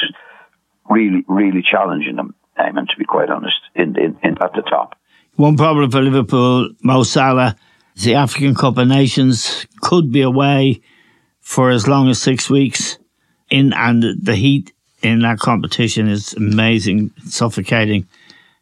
really 0.89 1.25
really 1.29 1.63
challenging 1.63 2.17
them. 2.17 2.35
I 2.57 2.73
mean, 2.73 2.87
to 2.87 2.97
be 2.97 3.05
quite 3.05 3.31
honest, 3.31 3.61
in, 3.75 3.97
in, 3.99 4.19
in 4.23 4.43
at 4.43 4.53
the 4.55 4.63
top. 4.63 4.97
One 5.37 5.57
problem 5.57 5.91
for 5.91 6.01
Liverpool, 6.01 6.71
Mo 6.83 7.05
Salah, 7.05 7.55
the 8.03 8.15
African 8.15 8.57
Cup 8.57 8.79
of 8.79 8.89
Nations 8.89 9.67
could 9.81 10.11
be 10.11 10.23
away 10.23 10.81
for 11.41 11.71
as 11.71 11.87
long 11.87 12.09
as 12.09 12.21
six 12.21 12.51
weeks. 12.51 12.99
In 13.49 13.73
and 13.73 14.05
the 14.21 14.35
heat 14.35 14.73
in 15.03 15.21
that 15.21 15.39
competition 15.39 16.09
is 16.09 16.35
amazing, 16.35 17.13
suffocating 17.25 18.07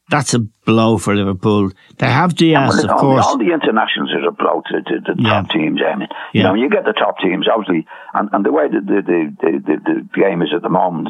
that's 0.08 0.34
a 0.34 0.38
blow 0.38 0.98
for 0.98 1.14
Liverpool. 1.14 1.70
They 1.98 2.06
have 2.06 2.34
Diaz, 2.34 2.84
well, 2.84 2.90
of 2.90 3.00
course. 3.00 3.26
All 3.26 3.38
the 3.38 3.52
internationals 3.52 4.12
are 4.12 4.28
a 4.28 4.32
blow 4.32 4.62
to, 4.70 4.82
to 4.82 5.14
the 5.14 5.20
yeah. 5.20 5.28
top 5.30 5.50
teams. 5.50 5.80
I 5.82 5.96
mean, 5.96 6.08
yeah. 6.10 6.16
you 6.32 6.42
know, 6.44 6.54
you 6.54 6.70
get 6.70 6.84
the 6.84 6.92
top 6.92 7.18
teams, 7.18 7.46
obviously, 7.52 7.86
and, 8.14 8.28
and 8.32 8.44
the 8.44 8.52
way 8.52 8.68
the 8.68 8.80
the, 8.80 9.02
the, 9.02 9.58
the, 9.66 9.76
the 9.82 10.20
game 10.20 10.42
is 10.42 10.50
at 10.54 10.62
the 10.62 10.68
moment, 10.68 11.08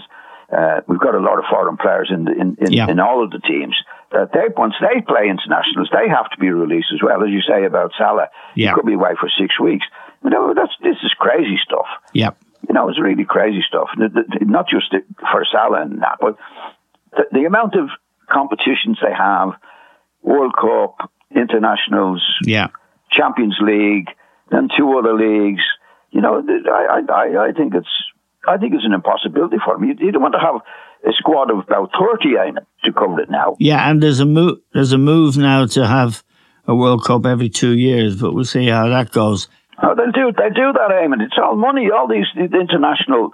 uh, 0.50 0.80
we've 0.88 1.00
got 1.00 1.14
a 1.14 1.20
lot 1.20 1.38
of 1.38 1.44
foreign 1.50 1.76
players 1.76 2.10
in 2.12 2.24
the, 2.24 2.32
in, 2.32 2.56
in, 2.60 2.72
yeah. 2.72 2.88
in 2.88 3.00
all 3.00 3.22
of 3.22 3.30
the 3.30 3.40
teams. 3.40 3.76
That 4.12 4.32
they 4.32 4.48
once 4.56 4.74
they 4.80 5.02
play 5.02 5.28
internationals, 5.28 5.90
they 5.92 6.08
have 6.08 6.30
to 6.30 6.38
be 6.38 6.50
released 6.50 6.88
as 6.94 7.02
well, 7.02 7.22
as 7.22 7.30
you 7.30 7.42
say 7.42 7.66
about 7.66 7.92
Salah. 7.98 8.28
Yeah. 8.54 8.70
He 8.70 8.74
could 8.74 8.86
be 8.86 8.94
away 8.94 9.12
for 9.18 9.28
six 9.28 9.58
weeks. 9.60 9.84
You 10.24 10.30
know, 10.30 10.54
that's 10.54 10.72
this 10.82 10.96
is 11.02 11.12
crazy 11.18 11.58
stuff. 11.62 11.86
Yeah. 12.14 12.30
You 12.68 12.72
know, 12.74 12.88
it's 12.88 13.00
really 13.00 13.24
crazy 13.24 13.62
stuff. 13.66 13.90
Not 13.96 14.68
just 14.68 14.94
for 15.20 15.44
Salah 15.52 15.82
and 15.82 16.00
that, 16.02 16.18
but 16.20 16.36
the, 17.12 17.24
the 17.32 17.44
amount 17.44 17.74
of 17.74 17.90
competitions 18.30 18.98
they 19.02 19.12
have, 19.12 19.50
World 20.22 20.54
Cup, 20.60 21.10
internationals, 21.34 22.22
yeah, 22.42 22.68
Champions 23.10 23.56
League, 23.60 24.08
then 24.50 24.68
two 24.76 24.98
other 24.98 25.14
leagues. 25.14 25.62
You 26.10 26.20
know, 26.20 26.42
I, 26.70 27.00
I, 27.12 27.48
I 27.48 27.52
think 27.52 27.74
it's, 27.74 27.88
I 28.48 28.56
think 28.56 28.74
it's 28.74 28.84
an 28.84 28.92
impossibility 28.92 29.56
for 29.64 29.74
them. 29.74 29.84
You, 29.84 29.94
you 29.98 30.12
don't 30.12 30.22
want 30.22 30.34
to 30.34 30.40
have 30.40 30.62
a 31.06 31.12
squad 31.12 31.50
of 31.50 31.58
about 31.58 31.90
thirty 31.98 32.34
to 32.84 32.92
cover 32.92 33.20
it 33.20 33.30
now. 33.30 33.56
Yeah, 33.58 33.88
and 33.90 34.02
there's 34.02 34.20
a 34.20 34.24
move, 34.24 34.58
there's 34.72 34.92
a 34.92 34.98
move 34.98 35.36
now 35.36 35.66
to 35.66 35.86
have 35.86 36.22
a 36.66 36.74
World 36.74 37.04
Cup 37.04 37.26
every 37.26 37.48
two 37.48 37.76
years, 37.76 38.20
but 38.20 38.32
we'll 38.32 38.44
see 38.44 38.68
how 38.68 38.88
that 38.88 39.12
goes. 39.12 39.48
Oh, 39.82 39.94
they'll 39.94 40.10
do, 40.10 40.32
they 40.32 40.48
do 40.48 40.72
that, 40.72 40.90
Eamon. 40.90 41.22
It's 41.22 41.36
all 41.40 41.54
money. 41.54 41.90
All 41.90 42.08
these 42.08 42.26
international 42.34 43.32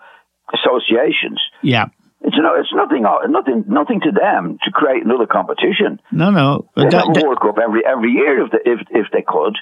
associations. 0.53 1.41
Yeah. 1.63 1.87
It's 2.25 2.37
no, 2.39 2.55
it's 2.55 2.73
nothing, 2.73 3.05
uh, 3.05 3.27
nothing, 3.29 3.65
nothing 3.67 4.01
to 4.01 4.13
them 4.13 4.59
to 4.65 4.71
create 4.71 5.05
another 5.05 5.27
competition. 5.27 6.01
No, 6.13 6.31
no. 6.31 6.69
They'd 6.77 6.91
that, 6.91 7.07
have 7.07 7.17
a 7.17 7.27
World 7.27 7.41
Cup 7.41 7.59
every 7.59 7.83
every 7.85 8.13
year 8.13 8.45
if 8.45 8.53
they, 8.53 8.63
if 8.71 8.81
if 8.91 9.07
they 9.13 9.23
could. 9.27 9.57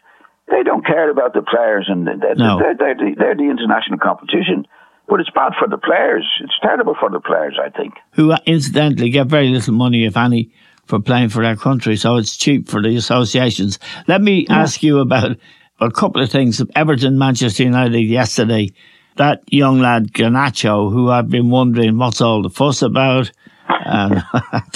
they 0.51 0.63
don't 0.63 0.85
care 0.85 1.11
about 1.11 1.33
the 1.33 1.43
players, 1.43 1.87
and 1.89 2.07
they're, 2.07 2.35
No. 2.35 2.59
they're, 2.59 2.77
they're, 2.77 2.95
the, 2.97 3.15
they're 3.17 3.35
the 3.37 3.49
international 3.51 3.99
competition. 3.99 4.67
But 5.09 5.21
it's 5.21 5.31
bad 5.31 5.53
for 5.59 5.67
the 5.69 5.79
players. 5.79 6.27
It's 6.43 6.55
terrible 6.63 6.95
for 7.01 7.11
the 7.11 7.19
players, 7.21 7.59
I 7.61 7.71
think. 7.71 7.95
who 8.13 8.31
uh, 8.31 8.39
incidentally 8.47 9.11
get 9.11 9.27
very 9.27 9.49
little 9.49 9.75
money, 9.75 10.05
if 10.05 10.17
any, 10.17 10.53
for 10.85 11.01
playing 11.01 11.31
for 11.31 11.43
their 11.43 11.57
country. 11.57 11.97
So 11.97 12.17
it's 12.17 12.37
cheap 12.37 12.69
for 12.69 12.81
the 12.83 12.95
associations. 12.97 13.79
Let 14.07 14.21
me 14.21 14.47
ask 14.49 14.83
you 14.85 15.01
about 15.01 15.37
a 15.81 15.91
couple 15.91 16.23
of 16.23 16.31
things. 16.31 16.63
Everton, 16.77 17.19
Manchester 17.19 17.65
United 17.65 17.99
yesterday. 18.01 18.71
That 19.17 19.43
young 19.51 19.81
lad 19.81 20.13
Garnacho, 20.13 20.93
who 20.93 21.11
I've 21.11 21.29
been 21.29 21.51
wondering 21.51 21.99
what's 21.99 22.21
all 22.21 22.43
the 22.43 22.51
fuss 22.51 22.83
about, 22.83 23.31
and 23.69 24.23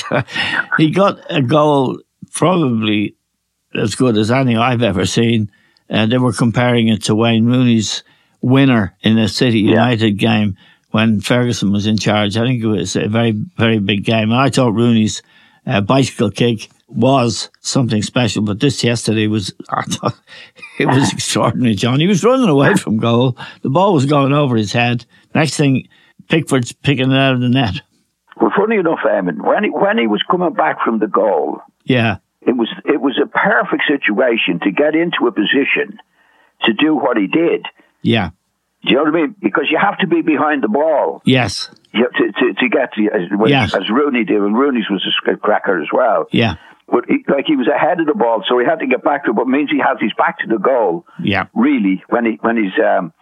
he 0.78 0.90
got 0.90 1.18
a 1.30 1.40
goal 1.40 2.00
probably 2.32 3.16
as 3.74 3.94
good 3.94 4.16
as 4.16 4.30
any 4.30 4.56
I've 4.56 4.82
ever 4.82 5.06
seen. 5.06 5.50
And 5.88 6.10
they 6.10 6.18
were 6.18 6.32
comparing 6.32 6.88
it 6.88 7.04
to 7.04 7.14
Wayne 7.14 7.46
Rooney's 7.46 8.02
winner 8.40 8.96
in 9.02 9.18
a 9.18 9.28
City 9.28 9.60
United 9.60 10.12
game 10.12 10.56
when 10.90 11.20
Ferguson 11.20 11.72
was 11.72 11.86
in 11.86 11.98
charge. 11.98 12.36
I 12.36 12.44
think 12.44 12.62
it 12.62 12.66
was 12.66 12.96
a 12.96 13.08
very, 13.08 13.32
very 13.32 13.78
big 13.78 14.04
game. 14.04 14.30
And 14.30 14.40
I 14.40 14.50
thought 14.50 14.74
Rooney's 14.74 15.22
uh, 15.66 15.80
bicycle 15.80 16.30
kick 16.30 16.68
was 16.88 17.50
something 17.60 18.02
special, 18.02 18.42
but 18.42 18.60
this 18.60 18.84
yesterday 18.84 19.26
was, 19.26 19.52
I 19.70 19.82
thought 19.82 20.18
it 20.78 20.86
was 20.86 21.12
extraordinary, 21.12 21.74
John. 21.74 22.00
He 22.00 22.06
was 22.06 22.24
running 22.24 22.48
away 22.48 22.74
from 22.74 22.98
goal. 22.98 23.36
The 23.62 23.70
ball 23.70 23.92
was 23.94 24.06
going 24.06 24.32
over 24.32 24.56
his 24.56 24.72
head. 24.72 25.06
Next 25.34 25.56
thing, 25.56 25.88
Pickford's 26.28 26.72
picking 26.72 27.10
it 27.10 27.16
out 27.18 27.34
of 27.34 27.40
the 27.40 27.48
net. 27.48 27.74
Well, 28.40 28.52
funny 28.56 28.76
enough, 28.76 28.98
Eamon, 29.06 29.44
when 29.46 29.64
he, 29.64 29.70
when 29.70 29.98
he 29.98 30.06
was 30.06 30.22
coming 30.30 30.52
back 30.54 30.78
from 30.84 30.98
the 30.98 31.06
goal, 31.06 31.60
Yeah, 31.84 32.16
it 32.42 32.56
was 32.56 32.68
it 32.84 33.00
was 33.00 33.18
a 33.22 33.26
perfect 33.26 33.84
situation 33.88 34.60
to 34.64 34.70
get 34.70 34.94
into 34.94 35.26
a 35.26 35.32
position 35.32 35.98
to 36.64 36.72
do 36.72 36.94
what 36.94 37.16
he 37.16 37.26
did. 37.26 37.66
yeah, 38.02 38.30
Do 38.84 38.90
you 38.90 38.96
know 38.96 39.04
what 39.04 39.14
I 39.14 39.22
mean? 39.22 39.34
Because 39.40 39.64
you 39.70 39.78
have 39.80 39.98
to 39.98 40.06
be 40.06 40.22
behind 40.22 40.62
the 40.62 40.68
ball 40.68 41.22
yes, 41.24 41.70
you 41.92 42.02
have 42.02 42.12
to, 42.12 42.32
to, 42.40 42.54
to 42.60 42.68
get 42.68 42.92
to, 42.94 43.04
as, 43.06 43.22
Yes. 43.48 43.74
as 43.74 43.88
Rooney 43.90 44.24
did, 44.24 44.36
and 44.42 44.56
Rooney's 44.56 44.90
was 44.90 45.04
a 45.28 45.36
cracker 45.36 45.80
as 45.80 45.88
well. 45.92 46.26
yeah, 46.32 46.56
But 46.90 47.04
he, 47.08 47.24
like 47.28 47.46
he 47.46 47.56
was 47.56 47.66
ahead 47.68 48.00
of 48.00 48.06
the 48.06 48.14
ball, 48.14 48.44
so 48.46 48.58
he 48.58 48.64
had 48.66 48.80
to 48.80 48.86
get 48.86 49.02
back 49.02 49.24
to 49.24 49.30
it. 49.30 49.34
But 49.34 49.42
it 49.42 49.48
means 49.48 49.70
he 49.70 49.78
has 49.78 49.96
his 50.00 50.12
back 50.18 50.38
to 50.40 50.46
the 50.46 50.58
goal. 50.58 51.06
yeah. 51.22 51.46
Really, 51.54 52.02
when 52.10 52.24
he 52.26 52.32
when 52.42 52.56
he's 52.56 52.76
um, 52.78 53.12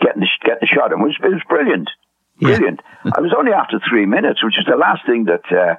getting 0.00 0.20
the 0.22 0.28
getting 0.44 0.60
the 0.62 0.66
shot, 0.66 0.92
and 0.92 1.02
it 1.02 1.04
was 1.04 1.16
it 1.22 1.28
was 1.28 1.42
brilliant, 1.48 1.90
Yeah. 2.38 2.48
brilliant. 2.56 2.80
I 3.04 3.20
was 3.20 3.34
only 3.36 3.52
after 3.52 3.78
three 3.88 4.06
minutes, 4.06 4.42
which 4.42 4.58
is 4.58 4.64
the 4.66 4.76
last 4.76 5.04
thing 5.06 5.24
that 5.26 5.44
uh, 5.52 5.76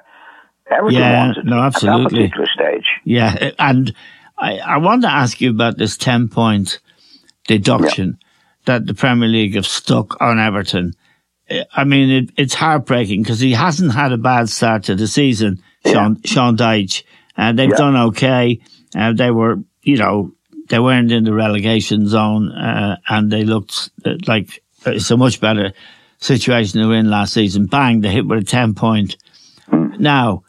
Everton 0.72 1.00
Yeah, 1.00 1.26
wanted 1.26 1.44
no, 1.44 1.58
at 1.58 1.66
absolutely. 1.66 2.04
that 2.04 2.10
particular 2.10 2.46
stage. 2.54 2.86
Yeah, 3.04 3.50
and 3.58 3.92
I, 4.38 4.58
I 4.58 4.76
want 4.78 5.02
to 5.02 5.10
ask 5.10 5.40
you 5.40 5.50
about 5.50 5.76
this 5.76 5.96
10 5.96 6.28
point 6.28 6.78
deduction 7.48 8.18
that 8.66 8.86
the 8.86 8.94
Premier 8.94 9.28
League 9.28 9.54
have 9.56 9.66
stuck 9.66 10.20
on 10.20 10.38
Everton. 10.38 10.94
Uh, 11.50 11.64
I 11.72 11.84
mean, 11.84 12.10
it, 12.10 12.30
it's 12.36 12.54
heartbreaking 12.54 13.22
because 13.22 13.40
he 13.40 13.52
hasn't 13.52 13.92
had 13.92 14.12
a 14.12 14.18
bad 14.18 14.48
start 14.48 14.84
to 14.84 14.94
the 14.94 15.06
season, 15.06 15.62
Sean, 15.86 16.20
Sean 16.24 16.56
Dyche. 16.56 17.02
And 17.36 17.58
they've 17.58 17.70
Yeah. 17.70 17.76
done 17.76 17.96
okay. 18.08 18.60
Uh, 18.96 19.12
they 19.12 19.30
were, 19.30 19.58
you 19.82 19.96
know, 19.96 20.32
they 20.68 20.78
weren't 20.78 21.12
in 21.12 21.24
the 21.24 21.32
relegation 21.32 22.06
zone 22.08 22.50
uh, 22.50 22.96
and 23.08 23.30
they 23.30 23.44
looked 23.44 23.90
uh, 24.04 24.14
like 24.26 24.62
it's 24.86 25.10
a 25.10 25.16
much 25.16 25.40
better 25.40 25.72
situation 26.18 26.80
they 26.80 26.86
were 26.86 26.94
in 26.96 27.08
last 27.10 27.32
season. 27.34 27.66
Bang, 27.66 28.00
they 28.00 28.10
hit 28.10 28.26
with 28.26 28.40
a 28.42 28.44
10 28.44 28.74
point. 28.74 29.16
Now, 29.98 30.42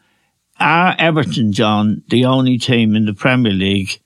are 0.59 0.95
Everton, 0.97 1.53
John, 1.53 2.03
the 2.09 2.25
only 2.25 2.57
team 2.57 2.95
in 2.95 3.05
the 3.05 3.13
Premier 3.13 3.53
League 3.53 3.99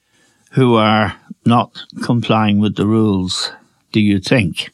who 0.52 0.76
are 0.76 1.16
not 1.46 1.82
complying 2.04 2.60
with 2.60 2.76
the 2.76 2.86
rules? 2.86 3.52
Do 3.92 4.00
you 4.02 4.20
think? 4.20 4.72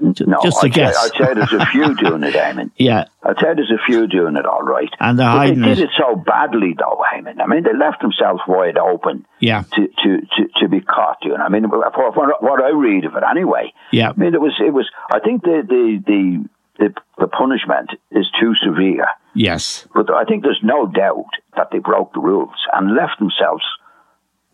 No, 0.00 0.38
Just 0.42 0.62
a 0.62 0.66
I'd, 0.66 0.74
say, 0.74 0.80
guess. 0.80 0.96
I'd 0.96 1.18
say 1.26 1.34
there's 1.34 1.52
a 1.52 1.66
few 1.66 1.94
doing 2.02 2.22
it, 2.22 2.34
Eamon. 2.34 2.70
Yeah, 2.76 3.04
I'd 3.22 3.36
say 3.36 3.54
there's 3.54 3.70
a 3.70 3.84
few 3.86 4.06
doing 4.06 4.36
it 4.36 4.46
all 4.46 4.62
right. 4.62 4.88
And 4.98 5.18
they're 5.18 5.26
but 5.26 5.36
hiding 5.36 5.60
they 5.60 5.68
did 5.68 5.78
it. 5.80 5.84
it 5.84 5.90
so 5.98 6.16
badly, 6.16 6.74
though, 6.78 7.02
Eamon. 7.14 7.40
I 7.40 7.46
mean, 7.46 7.64
they 7.64 7.74
left 7.76 8.00
themselves 8.00 8.40
wide 8.48 8.78
open 8.78 9.26
yeah, 9.40 9.64
to, 9.74 9.86
to, 9.88 10.20
to, 10.20 10.48
to 10.60 10.68
be 10.68 10.80
caught 10.80 11.20
doing. 11.22 11.40
I 11.40 11.48
mean, 11.48 11.68
for, 11.68 11.90
for 11.94 12.34
what 12.40 12.62
I 12.62 12.70
read 12.70 13.04
of 13.04 13.14
it, 13.16 13.22
anyway. 13.30 13.72
yeah, 13.92 14.10
I 14.10 14.12
mean, 14.14 14.34
it 14.34 14.40
was 14.40 14.54
it 14.64 14.72
was. 14.72 14.88
I 15.12 15.20
think 15.20 15.42
the 15.42 15.62
the 15.68 16.02
the 16.06 16.48
the, 16.78 16.94
the 17.18 17.26
punishment 17.28 17.90
is 18.10 18.26
too 18.40 18.54
severe, 18.64 19.04
yes. 19.34 19.86
but 19.94 20.10
I 20.10 20.24
think 20.24 20.42
there's 20.42 20.60
no 20.62 20.86
doubt 20.86 21.28
that 21.56 21.68
they 21.70 21.78
broke 21.78 22.14
the 22.14 22.20
rules 22.20 22.54
and 22.72 22.94
left 22.96 23.18
themselves 23.18 23.62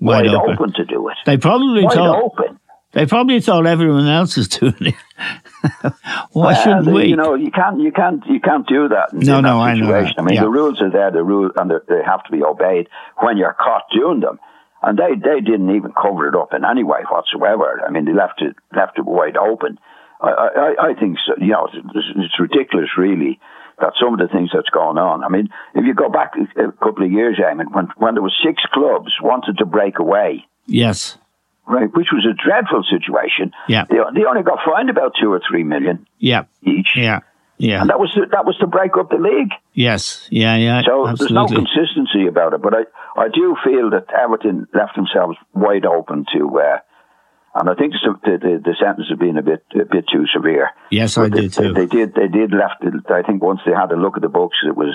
Wide, 0.00 0.26
wide, 0.26 0.34
open. 0.34 0.52
open. 0.54 0.72
to 0.74 0.84
do 0.84 1.08
it. 1.08 1.16
They 1.24 1.36
probably 1.38 1.84
Wide 1.84 1.94
thought 1.94 2.22
open. 2.24 2.58
They 2.96 3.04
probably 3.04 3.40
thought 3.42 3.66
everyone 3.66 4.08
else 4.08 4.38
is 4.38 4.48
doing 4.48 4.74
it. 4.80 4.94
Why 6.32 6.54
shouldn't 6.54 6.86
we? 6.86 7.06
You 7.08 7.16
know, 7.16 7.34
you 7.34 7.50
can't, 7.50 7.78
you 7.80 7.92
can't, 7.92 8.22
you 8.26 8.40
can't 8.40 8.66
do 8.66 8.88
that. 8.88 9.12
In, 9.12 9.20
No, 9.20 9.38
in 9.38 9.44
no, 9.44 9.58
that 9.58 9.64
I 9.64 9.74
know 9.74 9.86
situation. 9.86 10.14
that. 10.16 10.22
I 10.22 10.24
mean, 10.24 10.34
Yeah. 10.36 10.42
the 10.42 10.48
rules 10.48 10.80
are 10.80 10.90
there, 10.90 11.10
the 11.10 11.22
rules, 11.22 11.52
and 11.56 11.70
they- 11.70 11.84
they 11.88 12.02
have 12.04 12.24
to 12.24 12.32
be 12.32 12.42
obeyed 12.42 12.88
when 13.18 13.36
you're 13.36 13.52
caught 13.52 13.82
doing 13.92 14.20
them. 14.20 14.38
And 14.82 14.98
they, 14.98 15.14
they 15.14 15.40
didn't 15.40 15.74
even 15.76 15.92
cover 15.92 16.26
it 16.28 16.34
up 16.34 16.54
in 16.54 16.64
any 16.64 16.84
way 16.84 17.00
whatsoever. 17.10 17.82
I 17.86 17.90
mean, 17.90 18.04
they 18.06 18.12
left 18.14 18.40
it, 18.40 18.56
left 18.74 18.98
it 18.98 19.04
wide 19.04 19.36
open. 19.36 19.78
I, 20.22 20.30
I, 20.30 20.86
I 20.90 20.94
think, 20.94 21.18
so, 21.26 21.34
you 21.38 21.52
know, 21.52 21.66
it's, 21.72 21.76
it's 22.16 22.40
ridiculous, 22.40 22.90
really, 22.96 23.38
that 23.80 23.92
some 24.00 24.14
of 24.14 24.20
the 24.20 24.28
things 24.28 24.50
that's 24.54 24.70
going 24.70 24.96
on. 24.96 25.22
I 25.24 25.28
mean, 25.28 25.48
if 25.74 25.84
you 25.84 25.92
go 25.92 26.08
back 26.08 26.32
a 26.56 26.72
couple 26.82 27.04
of 27.04 27.12
years, 27.12 27.36
Eamon, 27.38 27.74
when, 27.74 27.88
when 27.98 28.14
there 28.14 28.22
were 28.22 28.32
six 28.42 28.62
clubs 28.72 29.12
wanted 29.20 29.58
to 29.58 29.66
break 29.66 29.98
away, 29.98 30.46
yes, 30.66 31.18
right, 31.66 31.92
which 31.94 32.08
was 32.12 32.26
a 32.26 32.35
dreadful 32.35 32.85
situation. 32.88 33.52
Yeah. 33.68 33.85
They, 33.88 33.96
they 34.14 34.25
only 34.25 34.42
got 34.42 34.58
fined 34.64 34.90
about 34.90 35.12
two 35.20 35.32
or 35.32 35.40
three 35.49 35.64
million 35.64 36.06
yeah, 36.18 36.44
each. 36.62 36.96
yeah, 36.96 37.20
yeah, 37.58 37.80
And 37.80 37.90
that 37.90 37.99
was 37.99 38.12
to, 38.12 38.26
that 38.32 38.44
was 38.44 38.56
to 38.58 38.66
break 38.66 38.96
up 38.99 39.11
the 39.11 39.16
league. 39.16 39.52
yes, 39.73 40.28
yeah, 40.30 40.56
yeah. 40.56 40.82
So 40.85 41.06
there's 41.16 41.30
no 41.30 41.46
consistency 41.46 42.26
about 42.28 42.52
it. 42.52 42.62
But 42.62 42.75
I, 42.75 42.82
I 43.20 43.28
do 43.32 43.56
feel 43.64 43.90
that 43.90 44.12
Everton 44.12 44.66
left 44.75 44.94
themselves 44.94 45.37
wide 45.54 45.87
open 45.87 46.26
to, 46.35 46.61
uh, 46.61 46.78
and 47.54 47.70
I 47.70 47.75
think 47.75 47.94
the, 48.04 48.12
the, 48.37 48.61
the 48.62 48.76
sentence 48.78 49.08
has 49.08 49.18
been 49.18 49.38
a 49.38 49.42
bit 49.42 49.64
a 49.75 49.87
bit 49.87 50.04
too 50.12 50.26
severe. 50.35 50.70
Yes, 50.90 51.16
I 51.16 51.28
they, 51.28 51.40
did 51.40 51.52
too. 51.54 51.73
They, 51.73 51.87
did 51.87 52.14
they 52.14 52.28
did 52.28 52.52
left 52.52 52.82
it. 52.82 52.92
I 53.11 53.23
think 53.23 53.42
once 53.42 53.61
they 53.64 53.73
had 53.73 53.90
a 53.90 53.96
look 53.96 54.16
at 54.16 54.23
the 54.23 54.28
books, 54.28 54.58
it 54.68 54.76
was 54.76 54.94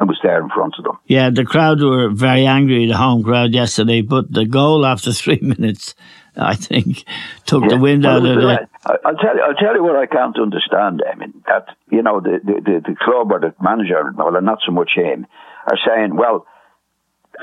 it 0.00 0.04
was 0.04 0.18
there 0.22 0.40
in 0.42 0.48
front 0.48 0.74
of 0.78 0.84
them. 0.84 0.98
Yeah, 1.06 1.30
the 1.30 1.44
crowd 1.44 1.80
were 1.82 2.08
very 2.10 2.46
angry, 2.46 2.86
the 2.86 2.96
home 2.96 3.22
crowd 3.22 3.52
yesterday, 3.52 4.02
but 4.02 4.32
the 4.32 4.46
goal 4.46 4.86
after 4.86 5.12
three 5.22 5.40
minutes, 5.40 5.94
I 6.36 6.54
think, 6.54 7.04
took 7.44 7.68
the 7.68 7.76
wind 7.76 8.04
Well, 8.04 8.16
out 8.16 8.26
of 8.26 8.38
it 8.38 8.40
the. 8.40 8.68
I- 8.84 8.96
I'll 9.04 9.16
tell 9.16 9.36
you. 9.36 9.42
I'll 9.42 9.54
tell 9.54 9.74
you 9.76 9.82
what 9.82 9.96
I 9.96 10.06
can't 10.06 10.38
understand. 10.38 11.02
I 11.10 11.14
mean, 11.16 11.44
that 11.46 11.66
you 11.90 12.02
know 12.02 12.20
the 12.20 12.40
the, 12.42 12.54
the, 12.60 12.80
the 12.90 12.96
club 12.96 13.30
or 13.30 13.38
the 13.40 13.54
manager, 13.62 14.12
well, 14.16 14.40
not 14.40 14.58
so 14.66 14.72
much 14.72 14.92
him, 14.96 15.26
are 15.66 15.78
saying, 15.86 16.16
well, 16.16 16.46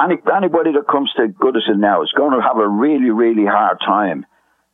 any, 0.03 0.15
anybody 0.35 0.73
that 0.73 0.87
comes 0.87 1.11
to 1.15 1.27
Goodison 1.27 1.77
now 1.79 2.01
is 2.03 2.11
going 2.11 2.33
to 2.33 2.41
have 2.45 2.57
a 2.57 2.67
really, 2.67 3.09
really 3.09 3.45
hard 3.45 3.79
time 3.79 4.25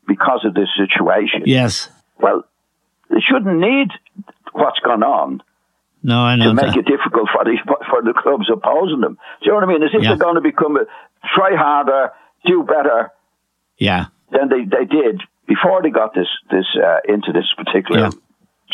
because 0.08 0.46
of 0.46 0.54
this 0.54 0.70
situation. 0.78 1.44
Yes. 1.46 1.90
Well, 2.20 2.44
they 3.10 3.20
shouldn't 3.20 3.60
need 3.60 3.90
what's 4.54 4.80
gone 4.80 5.04
on 5.04 5.42
No, 6.06 6.20
I 6.22 6.36
know 6.36 6.50
to 6.50 6.54
make 6.54 6.76
that. 6.76 6.78
it 6.78 6.86
difficult 6.86 7.30
for 7.34 7.44
the 7.44 7.58
for 7.90 8.02
the 8.02 8.14
clubs 8.14 8.50
opposing 8.54 9.02
them. 9.02 9.18
Do 9.42 9.46
you 9.46 9.52
know 9.52 9.56
what 9.56 9.64
I 9.66 9.74
mean? 9.74 9.84
As 9.84 9.90
if 9.94 10.02
Yeah. 10.04 10.10
they're 10.10 10.18
going 10.26 10.36
to 10.36 10.42
become 10.42 10.78
try 11.36 11.56
harder, 11.56 12.12
do 12.46 12.64
better 12.64 13.12
Yeah. 13.78 14.06
than 14.32 14.50
they, 14.50 14.64
they 14.66 14.86
did 14.86 15.22
before 15.48 15.82
they 15.82 15.90
got 15.90 16.14
this 16.14 16.28
this 16.52 16.66
uh, 16.78 17.00
into 17.08 17.32
this 17.34 17.50
particular 17.58 18.10
Yeah. 18.10 18.10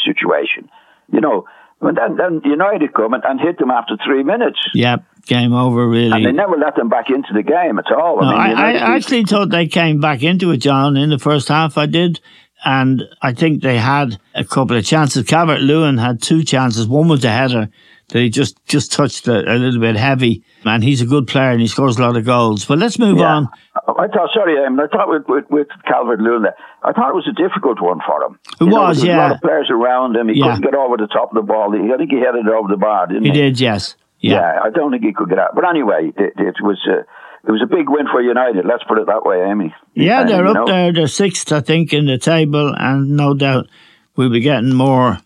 situation. 0.05 0.69
You 1.11 1.21
know, 1.21 1.45
and 1.81 1.97
then 1.97 2.15
then 2.17 2.41
United 2.43 2.93
come 2.93 3.13
and, 3.13 3.23
and 3.25 3.39
hit 3.39 3.57
them 3.59 3.71
after 3.71 3.97
three 4.05 4.23
minutes, 4.23 4.59
Yeah. 4.73 4.97
Game 5.27 5.53
over, 5.53 5.87
really. 5.87 6.11
and 6.11 6.25
they 6.25 6.31
never 6.31 6.57
let 6.57 6.75
them 6.75 6.89
back 6.89 7.09
into 7.11 7.31
the 7.33 7.43
game 7.43 7.77
at 7.77 7.91
all. 7.91 8.19
No, 8.21 8.27
I, 8.27 8.45
I 8.45 8.49
United- 8.49 8.81
actually 8.81 9.23
thought 9.25 9.49
they 9.49 9.67
came 9.67 9.99
back 9.99 10.23
into 10.23 10.49
it, 10.51 10.57
John, 10.57 10.97
in 10.97 11.09
the 11.09 11.19
first 11.19 11.47
half. 11.47 11.77
I 11.77 11.85
did. 11.85 12.19
And 12.63 13.03
I 13.21 13.33
think 13.33 13.61
they 13.63 13.77
had 13.77 14.19
a 14.35 14.43
couple 14.43 14.77
of 14.77 14.85
chances. 14.85 15.25
Calvert 15.25 15.61
Lewin 15.61 15.97
had 15.97 16.21
two 16.21 16.43
chances. 16.43 16.87
One 16.87 17.07
was 17.07 17.23
a 17.25 17.29
header 17.31 17.69
that 18.09 18.19
he 18.19 18.29
just, 18.29 18.63
just 18.67 18.91
touched 18.91 19.27
a, 19.27 19.39
a 19.51 19.55
little 19.57 19.79
bit 19.79 19.95
heavy. 19.95 20.43
Man, 20.65 20.81
he's 20.81 21.01
a 21.01 21.05
good 21.05 21.27
player 21.27 21.51
and 21.51 21.61
he 21.61 21.67
scores 21.67 21.97
a 21.97 22.01
lot 22.01 22.17
of 22.17 22.25
goals. 22.25 22.65
But 22.65 22.77
let's 22.77 22.99
move 22.99 23.17
Yeah. 23.17 23.33
on. 23.35 23.47
I 23.87 24.07
thought, 24.07 24.29
sorry, 24.33 24.63
um, 24.65 24.79
I 24.79 24.87
thought 24.87 25.07
with, 25.09 25.23
with, 25.27 25.45
with 25.49 25.67
Calvert 25.87 26.19
Lewin, 26.19 26.45
I 26.83 26.91
thought 26.91 27.09
it 27.09 27.15
was 27.15 27.27
a 27.27 27.33
difficult 27.33 27.81
one 27.81 27.99
for 28.05 28.21
him. 28.25 28.37
It 28.59 28.65
You 28.65 28.67
know, 28.69 28.81
was, 28.83 29.01
there 29.01 29.15
a 29.15 29.17
lot 29.17 29.31
of 29.35 29.41
players 29.41 29.69
around 29.71 30.15
him. 30.17 30.27
He 30.27 30.39
Yeah. 30.39 30.47
couldn't 30.55 30.61
get 30.61 30.75
over 30.75 30.97
the 30.97 31.07
top 31.07 31.31
of 31.31 31.35
the 31.35 31.41
ball. 31.41 31.73
I 31.73 31.97
think 31.97 32.11
he 32.11 32.19
headed 32.19 32.45
it 32.45 32.51
over 32.51 32.67
the 32.67 32.77
bar, 32.77 33.07
didn't 33.07 33.23
He 33.23 33.29
he? 33.31 33.35
did, 33.35 33.59
yes. 33.59 33.95
Yeah. 34.19 34.59
I 34.63 34.69
don't 34.69 34.91
think 34.91 35.03
he 35.03 35.13
could 35.13 35.29
get 35.29 35.39
out. 35.39 35.55
But 35.55 35.67
anyway, 35.67 36.11
it, 36.17 36.33
it 36.37 36.55
was 36.61 36.77
a, 36.87 37.05
it 37.43 37.51
was 37.51 37.61
a 37.61 37.65
big 37.65 37.89
win 37.89 38.05
for 38.11 38.21
United. 38.21 38.65
Let's 38.65 38.83
put 38.83 38.97
it 38.97 39.07
that 39.07 39.25
way, 39.25 39.41
Amy. 39.49 39.73
Yeah, 39.95 40.21
And, 40.21 40.29
they're 40.29 40.47
up 40.47 40.55
know, 40.55 40.65
there. 40.65 40.93
They're 40.93 41.07
sixth, 41.07 41.51
I 41.51 41.61
think, 41.61 41.91
in 41.93 42.05
the 42.05 42.17
table, 42.17 42.73
and 42.77 43.11
no 43.11 43.33
doubt 43.33 43.67
we'll 44.15 44.29
be 44.29 44.41
getting 44.41 44.73
more 44.73 45.19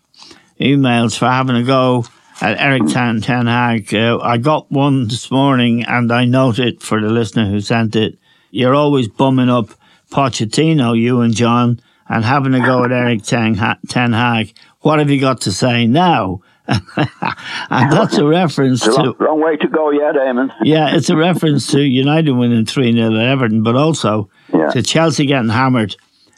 emails 0.60 1.18
for 1.18 1.26
having 1.26 1.56
a 1.56 1.62
go 1.62 2.04
at 2.40 2.58
Erik 2.58 2.86
Ten 2.86 3.20
Hag. 3.20 3.94
Uh, 3.94 4.18
I 4.22 4.38
got 4.38 4.70
one 4.70 5.08
this 5.08 5.30
morning, 5.30 5.84
and 5.84 6.10
I 6.12 6.24
noted 6.24 6.82
for 6.82 7.00
the 7.00 7.08
listener 7.08 7.50
who 7.50 7.60
sent 7.60 7.96
it. 7.96 8.18
you're 8.50 8.74
always 8.74 9.08
bumming 9.08 9.50
up 9.50 9.70
Pochettino, 10.10 10.98
you 10.98 11.20
and 11.20 11.34
John, 11.34 11.80
and 12.08 12.24
having 12.24 12.54
a 12.54 12.60
go 12.60 12.84
at 12.84 12.92
Erik 12.92 13.22
Ten, 13.24 13.54
Hag. 13.54 14.54
What 14.80 15.00
have 15.00 15.10
you 15.10 15.20
got 15.20 15.42
to 15.42 15.52
say 15.52 15.86
now? 15.86 16.40
And 16.68 17.92
that's 17.92 18.16
a 18.18 18.26
reference 18.26 18.86
a 18.86 18.90
to. 18.92 19.16
Wrong 19.18 19.40
way 19.42 19.56
to 19.56 19.68
go, 19.68 19.90
yeah, 19.90 20.12
Damon. 20.12 20.52
yeah, 20.62 20.94
it's 20.96 21.10
a 21.10 21.16
reference 21.16 21.66
to 21.68 21.80
United 21.80 22.32
winning 22.32 22.66
3 22.66 22.92
0 22.92 23.14
at 23.14 23.26
Everton, 23.26 23.62
but 23.62 23.76
also 23.76 24.28
Yeah. 24.52 24.70
to 24.70 24.82
Chelsea 24.82 25.26
getting 25.26 25.50
hammered 25.50 25.96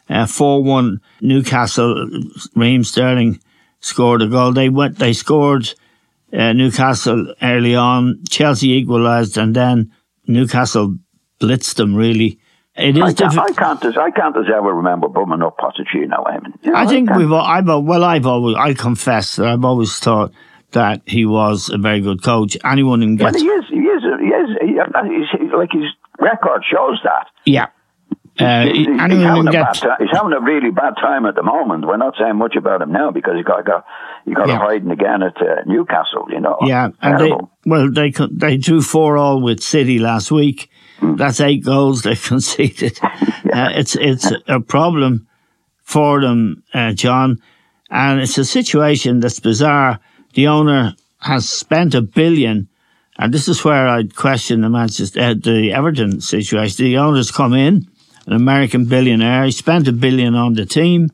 uh, 0.09 0.27
4 0.27 0.63
1. 0.63 1.01
Newcastle, 1.21 2.09
Raheem 2.55 2.85
Sterling 2.85 3.41
scored 3.81 4.23
a 4.23 4.29
goal. 4.29 4.53
They 4.53 4.69
went, 4.69 4.99
they 4.99 5.13
scored 5.13 5.73
uh, 6.33 6.53
Newcastle 6.53 7.35
early 7.43 7.75
on. 7.75 8.23
Chelsea 8.29 8.73
equalised, 8.73 9.37
and 9.39 9.55
then 9.55 9.93
Newcastle 10.27 10.97
blitzed 11.41 11.77
them, 11.77 11.95
really. 11.95 12.39
It 12.79 12.97
is 12.97 13.03
I 13.03 13.13
can't. 13.13 13.39
I 13.39 13.53
can't, 13.53 13.85
as, 13.85 13.97
I 13.97 14.11
can't 14.11 14.37
as 14.37 14.45
ever 14.55 14.73
remember 14.73 15.09
bumming 15.09 15.43
up 15.43 15.59
Pochettino, 15.59 16.25
Eamon. 16.25 16.53
You 16.63 16.71
know, 16.73 16.79
I 16.79 16.87
think 16.87 17.09
can't. 17.09 17.19
we've. 17.21 17.31
al- 17.33 17.41
I've 17.41 17.67
well. 17.67 18.05
I've 18.05 18.25
always. 18.27 18.57
I 18.57 18.75
confess 18.75 19.37
that 19.37 19.47
I've 19.49 19.65
always 19.65 19.99
thought 19.99 20.33
that 20.73 21.03
he 21.07 21.27
was 21.27 21.71
a 21.71 21.79
very 21.79 22.01
good 22.01 22.23
coach. 22.23 22.57
Anyone 22.65 23.03
who 23.03 23.17
gets. 23.17 23.41
he 23.41 23.47
is, 23.49 23.65
he 23.69 23.77
is, 23.81 24.03
he 24.21 24.27
is, 24.29 24.57
he, 24.61 24.69
he's, 24.69 25.53
like 25.53 25.73
his 25.73 25.85
record 26.21 26.63
shows 26.71 27.01
that. 27.05 27.27
Yeah. 27.45 27.69
Uh, 28.39 28.67
He's, 28.67 28.87
he's 28.87 29.01
anyone 29.01 29.47
having 29.47 29.51
gets. 29.51 29.81
he's 29.99 30.11
having 30.13 30.33
a 30.33 30.41
really 30.41 30.71
bad 30.71 30.95
time 31.01 31.27
at 31.27 31.35
the 31.35 31.43
moment. 31.43 31.85
We're 31.85 31.97
not 31.97 32.15
saying 32.21 32.37
much 32.37 32.55
about 32.55 32.81
him 32.83 32.93
now 32.93 33.11
because 33.11 33.35
he 33.37 33.43
got 33.43 33.65
got 33.65 33.85
he 34.25 34.33
got 34.33 34.47
Yeah. 34.47 34.59
hiding 34.59 34.93
again 34.93 35.25
at 35.25 35.37
uh, 35.43 35.63
Newcastle. 35.67 36.27
You 36.31 36.39
know, 36.41 36.57
Yeah, 36.65 36.91
and 37.03 37.19
they 37.19 37.33
well 37.67 37.91
they 37.91 38.13
they 38.31 38.57
drew 38.57 38.81
four 38.81 39.17
all 39.17 39.43
with 39.43 39.61
City 39.61 39.99
last 39.99 40.31
week. 40.31 40.71
Hmm. 40.99 41.17
That's 41.17 41.41
eight 41.41 41.65
goals 41.65 42.03
they've 42.03 42.23
conceded. 42.33 42.99
uh, 43.03 43.71
it's 43.75 43.97
it's 43.97 44.31
a 44.47 44.61
problem 44.61 45.29
for 45.83 46.21
them, 46.21 46.63
uh, 46.75 46.93
John, 46.93 47.41
and 47.91 48.21
it's 48.21 48.39
a 48.39 48.45
situation 48.45 49.21
that's 49.21 49.41
bizarre. 49.41 50.01
The 50.35 50.49
owner 50.49 50.95
has 51.21 51.49
spent 51.49 51.95
a 51.95 52.03
billion, 52.03 52.69
and 53.19 53.33
this 53.33 53.49
is 53.49 53.65
where 53.65 53.89
I'd 53.89 54.15
question 54.15 54.61
the 54.61 54.69
Manchester 54.69 55.21
uh, 55.21 55.35
the 55.35 55.73
Everton 55.73 56.21
situation. 56.21 56.85
The 56.85 56.99
owner's 56.99 57.31
come 57.31 57.55
in, 57.55 57.89
an 58.27 58.33
American 58.33 58.85
billionaire. 58.85 59.45
He 59.45 59.53
spent 59.53 59.89
a 59.89 59.93
billion 59.93 60.35
on 60.35 60.55
the 60.55 60.67
team. 60.67 61.11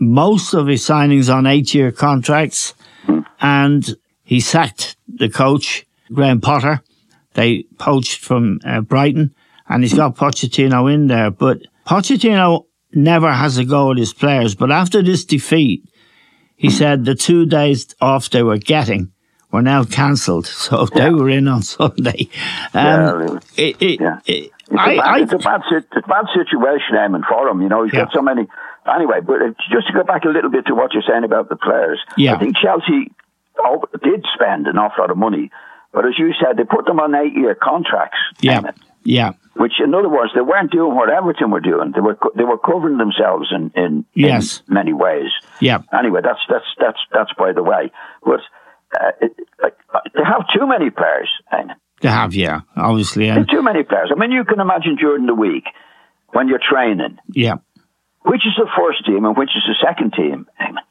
Most 0.00 0.54
of 0.54 0.68
his 0.68 0.86
signings 0.86 1.32
on 1.32 1.44
eight-year 1.44 1.90
contracts 1.90 2.74
and 3.40 3.96
he 4.24 4.40
sacked 4.40 4.96
the 5.06 5.28
coach, 5.28 5.86
Graham 6.12 6.40
Potter. 6.40 6.82
They 7.38 7.64
poached 7.78 8.18
from 8.24 8.58
uh, 8.66 8.80
Brighton, 8.80 9.32
and 9.68 9.84
he's 9.84 9.94
got 9.94 10.16
Pochettino 10.16 10.92
in 10.92 11.06
there. 11.06 11.30
But 11.30 11.58
Pochettino 11.86 12.66
never 12.92 13.30
has 13.32 13.58
a 13.58 13.64
go 13.64 13.92
at 13.92 13.98
his 13.98 14.12
players. 14.12 14.56
But 14.56 14.72
after 14.72 15.02
this 15.02 15.24
defeat, 15.24 15.84
he 16.56 16.68
said 16.68 17.04
the 17.04 17.14
two 17.14 17.46
days 17.46 17.94
off 18.00 18.28
they 18.30 18.42
were 18.42 18.58
getting 18.58 19.12
were 19.52 19.62
now 19.62 19.84
cancelled, 19.84 20.46
so 20.64 20.86
they 20.86 21.10
were 21.10 21.28
in 21.30 21.46
on 21.46 21.62
Sunday. 21.62 22.28
Yeah, 22.74 23.10
Um, 23.12 23.18
really. 23.20 23.38
it, 23.56 23.82
it, 23.82 24.00
Yeah. 24.00 24.18
it- 24.26 24.50
It's, 24.70 24.76
I, 24.76 24.92
a 24.92 24.96
bad, 24.96 25.06
I, 25.08 25.18
it's 25.22 25.32
a 25.32 25.38
bad, 25.38 25.60
it's 25.70 25.96
a 25.96 26.08
bad 26.08 26.26
situation, 26.34 26.92
Eamon, 26.96 27.22
for 27.26 27.48
him. 27.48 27.62
You 27.62 27.70
know, 27.70 27.84
he's 27.84 27.92
got 27.92 28.12
so 28.12 28.20
many. 28.20 28.46
Anyway, 28.84 29.20
but 29.24 29.40
uh, 29.40 29.54
just 29.72 29.86
to 29.86 29.92
go 29.94 30.02
back 30.04 30.24
a 30.26 30.28
little 30.28 30.50
bit 30.50 30.66
to 30.66 30.74
what 30.74 30.92
you're 30.92 31.06
saying 31.08 31.24
about 31.24 31.48
the 31.48 31.56
players, 31.56 32.00
Yeah. 32.18 32.34
I 32.34 32.38
think 32.38 32.56
Chelsea 32.58 33.08
did 34.02 34.26
spend 34.34 34.66
an 34.66 34.76
awful 34.76 35.04
lot 35.04 35.10
of 35.10 35.16
money, 35.16 35.50
but 35.92 36.06
as 36.06 36.18
you 36.18 36.32
said, 36.40 36.56
they 36.56 36.64
put 36.64 36.86
them 36.86 37.00
on 37.00 37.14
eight-year 37.14 37.54
contracts. 37.54 38.18
yeah, 38.40 38.62
yeah, 39.04 39.32
which, 39.56 39.74
in 39.82 39.94
other 39.94 40.08
words, 40.08 40.32
they 40.34 40.40
weren't 40.42 40.70
doing 40.70 40.94
what 40.94 41.08
Everton 41.10 41.50
were 41.50 41.60
doing. 41.60 41.92
They 41.94 42.00
were 42.00 42.14
co- 42.14 42.32
they 42.36 42.44
were 42.44 42.58
covering 42.58 42.98
themselves 42.98 43.48
in 43.52 43.70
in, 43.74 44.04
Yes. 44.14 44.62
in 44.68 44.74
many 44.74 44.92
ways. 44.92 45.30
yeah. 45.60 45.78
Anyway, 45.98 46.20
that's 46.22 46.40
that's 46.48 46.66
that's 46.78 46.98
that's 47.12 47.32
by 47.38 47.52
the 47.52 47.62
way. 47.62 47.90
But 48.24 48.40
uh, 49.00 49.12
it, 49.20 49.32
like, 49.62 49.76
uh, 49.94 50.00
they 50.14 50.24
have 50.24 50.44
too 50.54 50.66
many 50.66 50.90
players, 50.90 51.28
Eamon. 51.52 51.74
They 52.00 52.08
have, 52.08 52.32
yeah, 52.34 52.60
obviously, 52.76 53.28
and 53.28 53.48
too 53.50 53.62
many 53.62 53.82
players. 53.82 54.10
I 54.14 54.18
mean, 54.18 54.30
you 54.30 54.44
can 54.44 54.60
imagine 54.60 54.94
during 54.96 55.26
the 55.26 55.34
week 55.34 55.64
when 56.32 56.46
you're 56.48 56.60
training, 56.62 57.18
yeah, 57.32 57.56
which 58.22 58.46
is 58.46 58.54
the 58.56 58.68
first 58.78 59.04
team 59.04 59.24
and 59.24 59.36
which 59.36 59.50
is 59.56 59.64
the 59.66 59.74
second 59.84 60.12
team. 60.12 60.46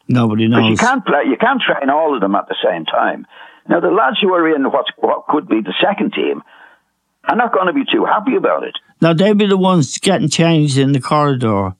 nobody 0.09 0.47
Because 0.47 0.63
you 0.63 0.69
knows. 0.71 0.79
can't 0.79 1.05
play, 1.05 1.23
you 1.29 1.37
can't 1.37 1.61
train 1.61 1.89
all 1.89 2.13
of 2.15 2.19
them 2.21 2.35
at 2.35 2.47
the 2.49 2.55
same 2.63 2.83
time. 2.85 3.25
Now, 3.69 3.79
the 3.79 3.89
lads 3.89 4.17
who 4.21 4.33
are 4.33 4.53
in 4.55 4.63
what's, 4.71 4.89
what 4.97 5.27
could 5.27 5.47
be 5.47 5.61
the 5.61 5.73
second 5.81 6.13
team 6.13 6.41
are 7.27 7.35
not 7.35 7.53
going 7.53 7.67
to 7.67 7.73
be 7.73 7.83
too 7.91 8.05
happy 8.05 8.35
about 8.35 8.63
it. 8.63 8.75
Now 9.01 9.13
they'll 9.13 9.35
be 9.35 9.45
the 9.47 9.57
ones 9.57 9.97
getting 9.99 10.29
changed 10.29 10.77
in 10.77 10.91
the 10.93 11.01
corridor. 11.01 11.75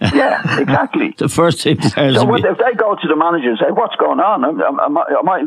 Yeah, 0.00 0.58
exactly. 0.60 1.14
The 1.18 1.28
first 1.28 1.60
team 1.62 1.76
players. 1.76 2.16
So 2.16 2.24
what, 2.24 2.40
if 2.44 2.56
they 2.58 2.74
go 2.74 2.96
to 2.96 3.06
the 3.08 3.16
manager 3.16 3.50
and 3.50 3.58
say, 3.58 3.70
"What's 3.70 3.96
going 3.96 4.18
on? 4.18 4.44
I'm, 4.44 4.60
I'm, 4.60 4.80
I'm, 4.80 4.96
I 4.98 5.22
might 5.22 5.42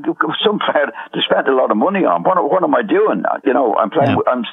some 0.45 0.59
player 0.59 0.91
they 1.13 1.19
spent 1.25 1.47
a 1.47 1.55
lot 1.55 1.71
of 1.71 1.77
money 1.77 2.05
on. 2.05 2.21
What, 2.23 2.37
what 2.49 2.63
am 2.63 2.73
I 2.75 2.83
doing? 2.83 3.23
You 3.45 3.53
know, 3.53 3.75
I'm 3.75 3.89
playing. 3.89 4.11
Yeah. 4.11 4.15
with- 4.17 4.27
I'm 4.27 4.43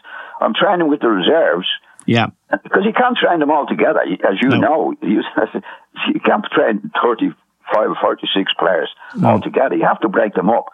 I'm 0.40 0.55
training 0.55 0.88
with 0.88 1.01
the 1.01 1.09
reserves." 1.09 1.69
yeah, 2.07 2.29
because 2.51 2.83
you 2.87 2.93
can't 2.95 3.16
train 3.16 3.40
them 3.40 3.51
all 3.51 3.66
together, 3.66 4.01
as 4.01 4.40
you 4.40 4.49
No. 4.49 4.59
know. 4.59 4.95
You, 5.03 5.23
you 6.14 6.21
can't 6.21 6.45
train 6.51 6.90
35 7.03 7.35
or 7.77 7.97
46 8.01 8.53
players 8.59 8.88
all 9.23 9.40
together. 9.40 9.77
You 9.77 9.85
have 9.85 10.01
to 10.01 10.09
break 10.09 10.33
them 10.35 10.49
up. 10.49 10.66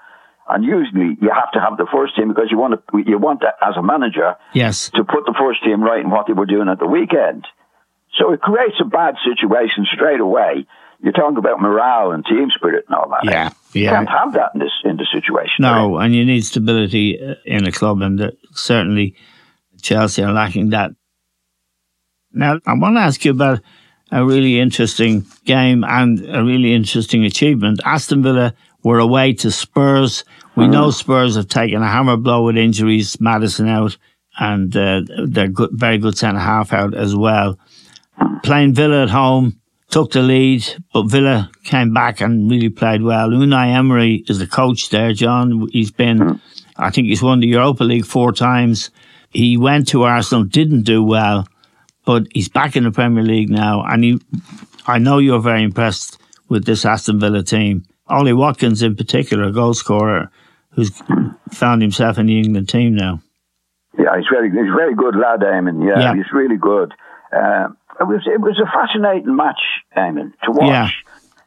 And 0.48 0.64
usually 0.64 1.16
you 1.20 1.30
have 1.34 1.50
to 1.52 1.60
have 1.60 1.76
the 1.76 1.86
first 1.92 2.14
team 2.16 2.28
because 2.28 2.48
you 2.50 2.58
want 2.58 2.74
to, 2.74 2.98
you 3.04 3.18
want 3.18 3.40
that 3.40 3.54
as 3.60 3.74
a 3.76 3.82
manager 3.82 4.36
yes, 4.54 4.90
to 4.94 5.02
put 5.04 5.24
the 5.26 5.34
first 5.38 5.62
team 5.64 5.82
right 5.82 6.00
in 6.00 6.10
what 6.10 6.26
they 6.26 6.32
were 6.34 6.46
doing 6.46 6.68
at 6.68 6.78
the 6.78 6.86
weekend. 6.86 7.46
So 8.18 8.32
it 8.32 8.40
creates 8.40 8.76
a 8.80 8.84
bad 8.84 9.16
situation 9.24 9.86
straight 9.92 10.20
away. 10.20 10.66
You're 11.02 11.12
talking 11.12 11.36
about 11.36 11.60
morale 11.60 12.12
and 12.12 12.24
team 12.24 12.48
spirit 12.54 12.84
and 12.88 12.96
all 12.96 13.10
that. 13.10 13.24
Yeah, 13.24 13.50
You 13.74 13.82
yeah. 13.82 13.90
can't 13.90 14.08
have 14.08 14.32
that 14.34 14.52
in 14.54 14.60
this 14.60 14.72
in 14.84 14.96
the 14.96 15.06
situation. 15.12 15.56
no, 15.60 15.98
and 15.98 16.14
you 16.14 16.24
need 16.24 16.44
stability 16.44 17.20
uh, 17.20 17.34
in 17.44 17.66
a 17.66 17.72
club, 17.72 18.00
and 18.00 18.18
uh, 18.20 18.30
certainly 18.52 19.14
Chelsea 19.82 20.22
are 20.22 20.32
lacking 20.32 20.70
that. 20.70 20.92
Now, 22.32 22.60
I 22.66 22.74
want 22.74 22.96
to 22.96 23.00
ask 23.00 23.24
you 23.24 23.30
about 23.32 23.60
a 24.12 24.24
really 24.24 24.58
interesting 24.60 25.26
game 25.44 25.84
and 25.84 26.24
a 26.34 26.42
really 26.44 26.72
interesting 26.74 27.24
achievement. 27.24 27.80
Aston 27.84 28.22
Villa 28.22 28.54
were 28.86 29.00
away 29.00 29.32
to 29.32 29.50
Spurs. 29.50 30.22
We 30.54 30.68
know 30.68 30.92
Spurs 30.92 31.34
have 31.34 31.48
taken 31.48 31.82
a 31.82 31.88
hammer 31.88 32.16
blow 32.16 32.44
with 32.44 32.56
injuries, 32.56 33.20
Maddison 33.20 33.66
out, 33.68 33.96
and 34.38 34.74
uh, 34.76 35.02
their 35.26 35.48
good, 35.48 35.70
very 35.72 35.98
good 35.98 36.16
centre 36.16 36.38
half 36.38 36.72
out 36.72 36.94
as 36.94 37.16
well. 37.16 37.58
Playing 38.44 38.74
Villa 38.74 39.02
at 39.02 39.10
home, 39.10 39.60
took 39.90 40.12
the 40.12 40.22
lead, 40.22 40.64
but 40.92 41.10
Villa 41.10 41.50
came 41.64 41.92
back 41.92 42.20
and 42.20 42.48
really 42.48 42.68
played 42.68 43.02
well. 43.02 43.30
Unai 43.30 43.74
Emery 43.74 44.24
is 44.28 44.38
the 44.38 44.46
coach 44.46 44.90
there, 44.90 45.12
John. 45.12 45.66
He's 45.72 45.90
been, 45.90 46.40
I 46.76 46.90
think 46.90 47.08
he's 47.08 47.24
won 47.24 47.40
the 47.40 47.48
Europa 47.48 47.82
League 47.82 48.06
four 48.06 48.30
times. 48.30 48.92
He 49.30 49.56
went 49.56 49.88
to 49.88 50.04
Arsenal, 50.04 50.44
didn't 50.44 50.82
do 50.82 51.02
well, 51.02 51.48
but 52.04 52.28
he's 52.32 52.48
back 52.48 52.76
in 52.76 52.84
the 52.84 52.92
Premier 52.92 53.24
League 53.24 53.50
now. 53.50 53.82
And 53.82 54.04
he, 54.04 54.20
I 54.86 54.98
know 54.98 55.18
you're 55.18 55.40
very 55.40 55.64
impressed 55.64 56.20
with 56.48 56.64
this 56.64 56.84
Aston 56.84 57.18
Villa 57.18 57.42
team. 57.42 57.84
Ollie 58.08 58.32
Watkins, 58.32 58.82
in 58.82 58.94
particular, 58.96 59.44
a 59.44 59.52
goal 59.52 59.74
scorer, 59.74 60.30
who's 60.70 60.90
found 61.52 61.82
himself 61.82 62.18
in 62.18 62.26
the 62.26 62.38
England 62.38 62.68
team 62.68 62.94
now. 62.94 63.20
Yeah, 63.98 64.16
he's 64.16 64.26
very, 64.30 64.50
he's 64.50 64.70
a 64.72 64.76
very 64.76 64.94
good 64.94 65.16
lad, 65.16 65.40
Eamon. 65.40 65.86
Yeah, 65.86 65.98
Yeah. 66.00 66.14
he's 66.14 66.30
really 66.32 66.56
good. 66.56 66.92
Uh, 67.32 67.68
it 67.98 68.04
was, 68.04 68.22
it 68.26 68.40
was 68.40 68.60
a 68.60 68.66
fascinating 68.70 69.34
match, 69.34 69.60
Eamon, 69.96 70.32
to 70.44 70.50
watch 70.52 70.68
Yeah. 70.68 70.88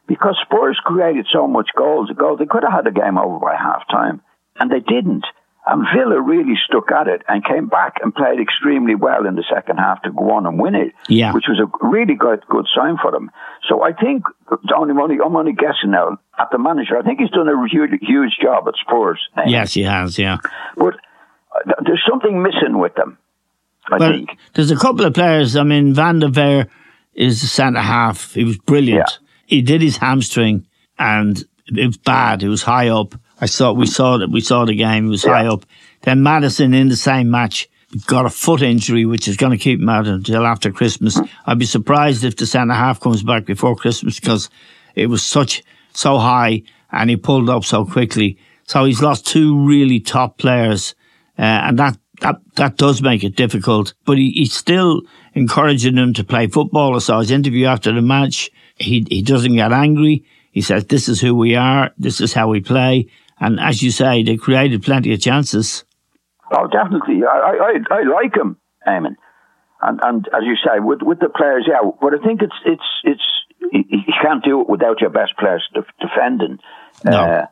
because 0.08 0.36
Spurs 0.42 0.78
created 0.84 1.26
so 1.32 1.46
much 1.46 1.70
goals. 1.76 2.10
Goal 2.16 2.36
they 2.36 2.46
could 2.46 2.64
have 2.64 2.72
had 2.72 2.84
the 2.84 2.90
game 2.90 3.16
over 3.18 3.38
by 3.38 3.54
half 3.56 3.86
time, 3.88 4.20
and 4.58 4.70
they 4.70 4.80
didn't. 4.80 5.24
And 5.72 5.86
Villa 5.94 6.20
really 6.20 6.54
stuck 6.66 6.90
at 6.90 7.06
it 7.06 7.22
and 7.28 7.44
came 7.44 7.68
back 7.68 7.94
and 8.02 8.12
played 8.12 8.40
extremely 8.40 8.96
well 8.96 9.24
in 9.24 9.36
the 9.36 9.44
second 9.54 9.76
half 9.78 10.02
to 10.02 10.10
go 10.10 10.32
on 10.32 10.44
and 10.44 10.58
win 10.58 10.74
it, 10.74 10.92
Yeah. 11.08 11.32
which 11.32 11.44
was 11.48 11.60
a 11.60 11.70
really 11.86 12.14
good 12.16 12.40
good 12.48 12.66
sign 12.74 12.96
for 13.00 13.12
them. 13.12 13.30
So 13.68 13.82
I 13.82 13.92
think 13.92 14.24
only, 14.76 14.94
only 15.00 15.16
I'm 15.24 15.36
only 15.36 15.52
guessing 15.52 15.92
now 15.92 16.18
at 16.38 16.48
the 16.50 16.58
manager. 16.58 16.98
I 16.98 17.02
think 17.02 17.20
he's 17.20 17.30
done 17.30 17.48
a 17.48 17.54
huge, 17.68 17.92
huge 18.02 18.36
job 18.42 18.66
at 18.66 18.74
Spurs. 18.84 19.20
Eamon. 19.36 19.44
Yes, 19.50 19.72
he 19.74 19.82
has, 19.84 20.18
yeah. 20.18 20.38
but 20.76 20.94
uh, 21.54 21.72
there's 21.86 22.02
something 22.08 22.42
missing 22.42 22.78
with 22.78 22.94
them. 22.96 23.16
I 23.92 23.96
Well, 23.98 24.10
think. 24.12 24.36
there's 24.54 24.70
a 24.72 24.76
couple 24.76 25.04
of 25.04 25.14
players. 25.14 25.54
I 25.56 25.62
mean, 25.62 25.94
Van 25.94 26.18
de 26.18 26.28
Ven 26.28 26.68
is 27.14 27.42
the 27.42 27.46
centre 27.46 27.80
half. 27.80 28.34
He 28.34 28.42
was 28.44 28.58
brilliant. 28.58 29.08
Yeah. 29.08 29.26
He 29.46 29.62
did 29.62 29.82
his 29.82 29.98
hamstring, 29.98 30.66
and 30.98 31.42
it 31.66 31.86
was 31.86 31.96
bad. 31.96 32.42
It 32.42 32.48
was 32.48 32.62
high 32.62 32.88
up. 32.88 33.14
I 33.40 33.46
saw 33.46 33.72
we 33.72 33.86
saw 33.86 34.18
that 34.18 34.30
we 34.30 34.40
saw 34.40 34.64
the 34.64 34.74
game. 34.74 35.06
It 35.06 35.10
was 35.10 35.24
high 35.24 35.46
up. 35.46 35.64
Then 36.02 36.22
Maddison 36.22 36.74
in 36.74 36.88
the 36.88 36.96
same 36.96 37.30
match 37.30 37.68
got 38.06 38.26
a 38.26 38.30
foot 38.30 38.62
injury, 38.62 39.04
which 39.04 39.26
is 39.26 39.36
going 39.36 39.52
to 39.52 39.58
keep 39.58 39.80
him 39.80 39.88
out 39.88 40.06
until 40.06 40.46
after 40.46 40.70
Christmas. 40.70 41.18
I'd 41.46 41.58
be 41.58 41.66
surprised 41.66 42.24
if 42.24 42.36
the 42.36 42.46
centre 42.46 42.74
half 42.74 43.00
comes 43.00 43.22
back 43.22 43.46
before 43.46 43.74
Christmas 43.74 44.20
because 44.20 44.48
it 44.94 45.06
was 45.06 45.22
such 45.22 45.62
so 45.92 46.18
high 46.18 46.62
and 46.92 47.10
he 47.10 47.16
pulled 47.16 47.50
up 47.50 47.64
so 47.64 47.84
quickly. 47.84 48.38
So 48.64 48.84
he's 48.84 49.02
lost 49.02 49.26
two 49.26 49.66
really 49.66 50.00
top 50.00 50.38
players, 50.38 50.94
uh, 51.38 51.42
and 51.42 51.78
that 51.78 51.98
that 52.20 52.36
that 52.56 52.76
does 52.76 53.02
make 53.02 53.24
it 53.24 53.36
difficult. 53.36 53.94
But 54.04 54.18
he, 54.18 54.30
he's 54.30 54.52
still 54.52 55.02
encouraging 55.34 55.96
them 55.96 56.12
to 56.14 56.24
play 56.24 56.46
football. 56.46 56.94
I 56.94 56.98
saw 56.98 57.20
his 57.20 57.30
interview 57.30 57.66
after 57.66 57.92
the 57.92 58.02
match. 58.02 58.50
He 58.76 59.04
he 59.08 59.22
doesn't 59.22 59.56
get 59.56 59.72
angry. 59.72 60.24
He 60.52 60.60
says, 60.60 60.84
"This 60.84 61.08
is 61.08 61.20
who 61.20 61.34
we 61.34 61.56
are. 61.56 61.90
This 61.98 62.20
is 62.20 62.32
how 62.32 62.48
we 62.48 62.60
play." 62.60 63.08
And 63.40 63.58
as 63.58 63.82
you 63.82 63.90
say, 63.90 64.22
they 64.22 64.36
created 64.36 64.82
plenty 64.82 65.12
of 65.12 65.20
chances. 65.20 65.84
Oh, 66.52 66.66
definitely. 66.68 67.22
I 67.24 67.78
I, 67.90 67.94
I 67.94 68.02
like 68.02 68.36
him, 68.36 68.56
Eamon. 68.86 69.16
And 69.82 70.00
and 70.02 70.28
as 70.28 70.42
you 70.44 70.56
say, 70.56 70.78
with 70.78 71.00
with 71.02 71.20
the 71.20 71.30
players 71.30 71.68
out, 71.74 71.98
but 72.00 72.12
I 72.14 72.18
think 72.24 72.42
it's 72.42 72.54
it's 72.66 72.82
it's 73.04 73.22
you 73.72 74.14
can't 74.22 74.44
do 74.44 74.60
it 74.60 74.68
without 74.68 75.00
your 75.00 75.10
best 75.10 75.36
players 75.38 75.66
defending. 76.00 76.58
No. 77.04 77.12
Uh, 77.12 77.46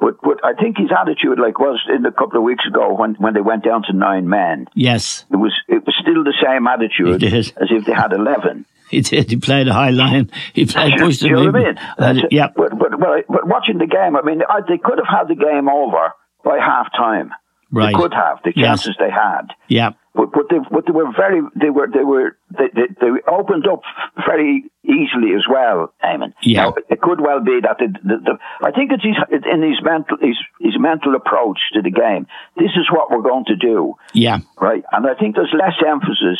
but, 0.00 0.20
but 0.22 0.44
I 0.44 0.54
think 0.54 0.76
his 0.78 0.90
attitude, 0.90 1.38
like 1.38 1.58
was 1.58 1.80
in 1.88 2.04
a 2.04 2.12
couple 2.12 2.38
of 2.38 2.42
weeks 2.42 2.64
ago 2.66 2.94
when, 2.94 3.14
when 3.14 3.32
they 3.32 3.40
went 3.40 3.64
down 3.64 3.82
to 3.84 3.92
nine 3.92 4.28
men. 4.28 4.66
Yes, 4.74 5.24
it 5.30 5.36
was 5.36 5.52
it 5.68 5.86
was 5.86 5.94
still 6.00 6.24
the 6.24 6.34
same 6.44 6.66
attitude 6.66 7.22
as 7.22 7.52
if 7.70 7.84
they 7.84 7.92
had 7.92 8.12
eleven. 8.12 8.66
He 8.94 9.00
did. 9.00 9.30
He 9.30 9.36
played 9.36 9.66
a 9.68 9.72
high 9.72 9.90
line. 9.90 10.30
He 10.52 10.66
played 10.66 10.94
pushed 10.98 11.20
Do 11.20 11.28
you 11.28 11.34
know 11.34 11.46
what 11.46 11.56
I 11.56 11.64
mean? 11.64 11.78
Uh, 11.98 12.28
yeah. 12.30 12.48
But, 12.54 12.78
but, 12.78 12.90
but, 12.92 13.26
but 13.28 13.46
watching 13.46 13.78
the 13.78 13.86
game, 13.86 14.14
I 14.16 14.22
mean, 14.22 14.42
I, 14.48 14.60
they 14.68 14.78
could 14.78 14.98
have 14.98 15.10
had 15.10 15.28
the 15.28 15.34
game 15.34 15.68
over 15.68 16.12
by 16.44 16.58
half 16.58 16.92
time. 16.96 17.32
Right. 17.72 17.92
They 17.92 18.00
could 18.00 18.14
have 18.14 18.38
the 18.44 18.52
chances 18.52 18.94
yes. 18.94 18.96
they 19.00 19.10
had. 19.10 19.50
Yeah. 19.66 19.90
But, 20.14 20.30
but 20.30 20.46
they, 20.48 20.58
but 20.70 20.86
they 20.86 20.92
were 20.92 21.10
very, 21.10 21.42
they 21.56 21.70
were, 21.70 21.88
they 21.92 22.04
were, 22.04 22.36
they, 22.56 22.70
they, 22.72 22.86
they 23.00 23.10
opened 23.26 23.66
up 23.66 23.82
very 24.24 24.70
easily 24.84 25.34
as 25.34 25.42
well, 25.50 25.92
Eamon. 26.04 26.34
Yeah. 26.40 26.70
Now, 26.70 26.74
it 26.88 27.00
could 27.00 27.20
well 27.20 27.42
be 27.42 27.58
that 27.66 27.78
the, 27.82 27.88
the, 27.98 28.16
the 28.22 28.38
I 28.62 28.70
think 28.70 28.92
it's 28.92 29.02
his, 29.02 29.16
in 29.28 29.62
his 29.62 29.82
mental, 29.82 30.16
his, 30.20 30.38
his 30.60 30.78
mental 30.78 31.16
approach 31.16 31.58
to 31.72 31.82
the 31.82 31.90
game. 31.90 32.28
This 32.56 32.70
is 32.78 32.86
what 32.92 33.10
we're 33.10 33.26
going 33.26 33.46
to 33.46 33.56
do. 33.56 33.94
Yeah. 34.12 34.38
Right. 34.60 34.84
And 34.92 35.04
I 35.04 35.14
think 35.18 35.34
there's 35.34 35.52
less 35.52 35.74
emphasis 35.84 36.38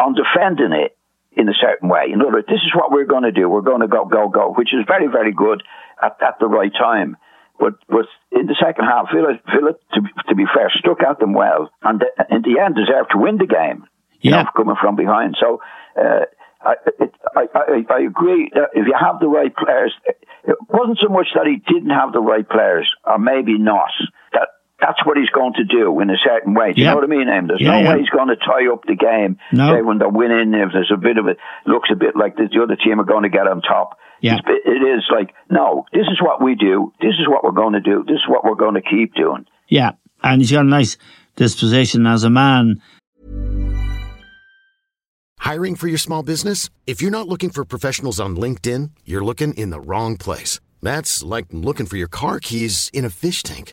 on 0.00 0.14
defending 0.14 0.72
it 0.72 0.96
in 1.38 1.48
a 1.48 1.54
certain 1.54 1.88
way. 1.88 2.10
In 2.12 2.20
other 2.20 2.32
words, 2.32 2.48
this 2.48 2.60
is 2.66 2.74
what 2.74 2.90
we're 2.90 3.06
going 3.06 3.22
to 3.22 3.32
do. 3.32 3.48
We're 3.48 3.62
going 3.62 3.80
to 3.80 3.88
go, 3.88 4.04
go, 4.04 4.28
go, 4.28 4.52
which 4.52 4.74
is 4.74 4.84
very, 4.86 5.06
very 5.06 5.32
good 5.32 5.62
at, 6.02 6.18
at 6.20 6.38
the 6.40 6.46
right 6.46 6.72
time. 6.74 7.16
But, 7.58 7.74
but 7.88 8.06
in 8.32 8.46
the 8.46 8.56
second 8.60 8.84
half, 8.84 9.06
Villa, 9.14 9.38
Villa 9.54 9.72
to, 9.94 10.00
to 10.28 10.34
be 10.34 10.44
fair, 10.54 10.70
stuck 10.78 11.02
at 11.02 11.18
them 11.18 11.32
well. 11.32 11.70
And 11.82 12.04
in 12.30 12.42
the 12.42 12.60
end, 12.60 12.74
deserved 12.74 13.10
to 13.12 13.18
win 13.18 13.38
the 13.38 13.46
game. 13.46 13.86
Yeah. 14.20 14.30
You 14.30 14.30
know, 14.30 14.50
coming 14.56 14.76
from 14.80 14.96
behind. 14.96 15.36
So, 15.40 15.60
uh, 15.96 16.26
I, 16.60 16.74
it, 16.98 17.14
I, 17.36 17.46
I, 17.54 17.84
I 17.88 18.00
agree 18.00 18.50
that 18.52 18.70
if 18.74 18.86
you 18.86 18.94
have 18.98 19.20
the 19.20 19.28
right 19.28 19.54
players, 19.54 19.94
it 20.44 20.56
wasn't 20.68 20.98
so 21.00 21.08
much 21.08 21.28
that 21.34 21.46
he 21.46 21.62
didn't 21.72 21.90
have 21.90 22.12
the 22.12 22.20
right 22.20 22.48
players, 22.48 22.90
or 23.04 23.18
maybe 23.18 23.58
not. 23.58 23.90
That 24.80 24.86
that's 24.94 25.04
what 25.06 25.16
he's 25.16 25.30
going 25.30 25.54
to 25.54 25.64
do 25.64 26.00
in 26.00 26.08
a 26.10 26.16
certain 26.24 26.54
way. 26.54 26.72
Do 26.72 26.80
you 26.80 26.84
Yeah. 26.86 26.90
know 26.90 26.96
what 26.96 27.04
I 27.04 27.08
mean, 27.08 27.28
Em? 27.28 27.46
There's 27.48 27.60
Yeah, 27.60 27.70
no 27.72 27.78
yeah. 27.80 27.92
way 27.94 27.98
he's 28.00 28.08
going 28.10 28.28
to 28.28 28.36
tie 28.36 28.66
up 28.72 28.84
the 28.86 28.94
game. 28.94 29.38
No. 29.52 29.72
Say 29.74 29.82
when 29.82 29.98
they're 29.98 30.08
winning, 30.08 30.54
if 30.54 30.70
there's 30.72 30.90
a 30.94 30.96
bit 30.96 31.18
of 31.18 31.26
it, 31.26 31.36
looks 31.66 31.90
a 31.92 31.96
bit 31.96 32.16
like 32.16 32.36
the, 32.36 32.48
the 32.52 32.62
other 32.62 32.76
team 32.76 33.00
are 33.00 33.04
going 33.04 33.24
to 33.24 33.28
get 33.28 33.46
on 33.48 33.60
top. 33.62 33.98
Yeah. 34.20 34.36
It's, 34.36 34.48
it 34.66 34.82
is 34.82 35.04
like, 35.12 35.34
no, 35.50 35.84
this 35.92 36.06
is 36.10 36.20
what 36.22 36.42
we 36.42 36.54
do. 36.54 36.92
This 37.00 37.14
is 37.20 37.28
what 37.28 37.44
we're 37.44 37.52
going 37.52 37.74
to 37.74 37.80
do. 37.80 38.04
This 38.06 38.16
is 38.16 38.28
what 38.28 38.44
we're 38.44 38.54
going 38.56 38.74
to 38.74 38.82
keep 38.82 39.14
doing. 39.14 39.46
Yeah. 39.68 39.92
And 40.22 40.40
he's 40.40 40.52
got 40.52 40.64
a 40.64 40.68
nice 40.68 40.96
disposition 41.36 42.06
as 42.06 42.24
a 42.24 42.30
man. 42.30 42.80
Hiring 45.38 45.76
for 45.76 45.86
your 45.88 45.98
small 45.98 46.22
business? 46.22 46.68
If 46.86 47.00
you're 47.00 47.10
not 47.10 47.28
looking 47.28 47.50
for 47.50 47.64
professionals 47.64 48.18
on 48.20 48.36
LinkedIn, 48.36 48.90
you're 49.04 49.24
looking 49.24 49.54
in 49.54 49.70
the 49.70 49.80
wrong 49.80 50.16
place. 50.16 50.60
That's 50.82 51.22
like 51.22 51.46
looking 51.50 51.86
for 51.86 51.96
your 51.96 52.08
car 52.08 52.38
keys 52.40 52.90
in 52.92 53.04
a 53.04 53.10
fish 53.10 53.42
tank. 53.42 53.72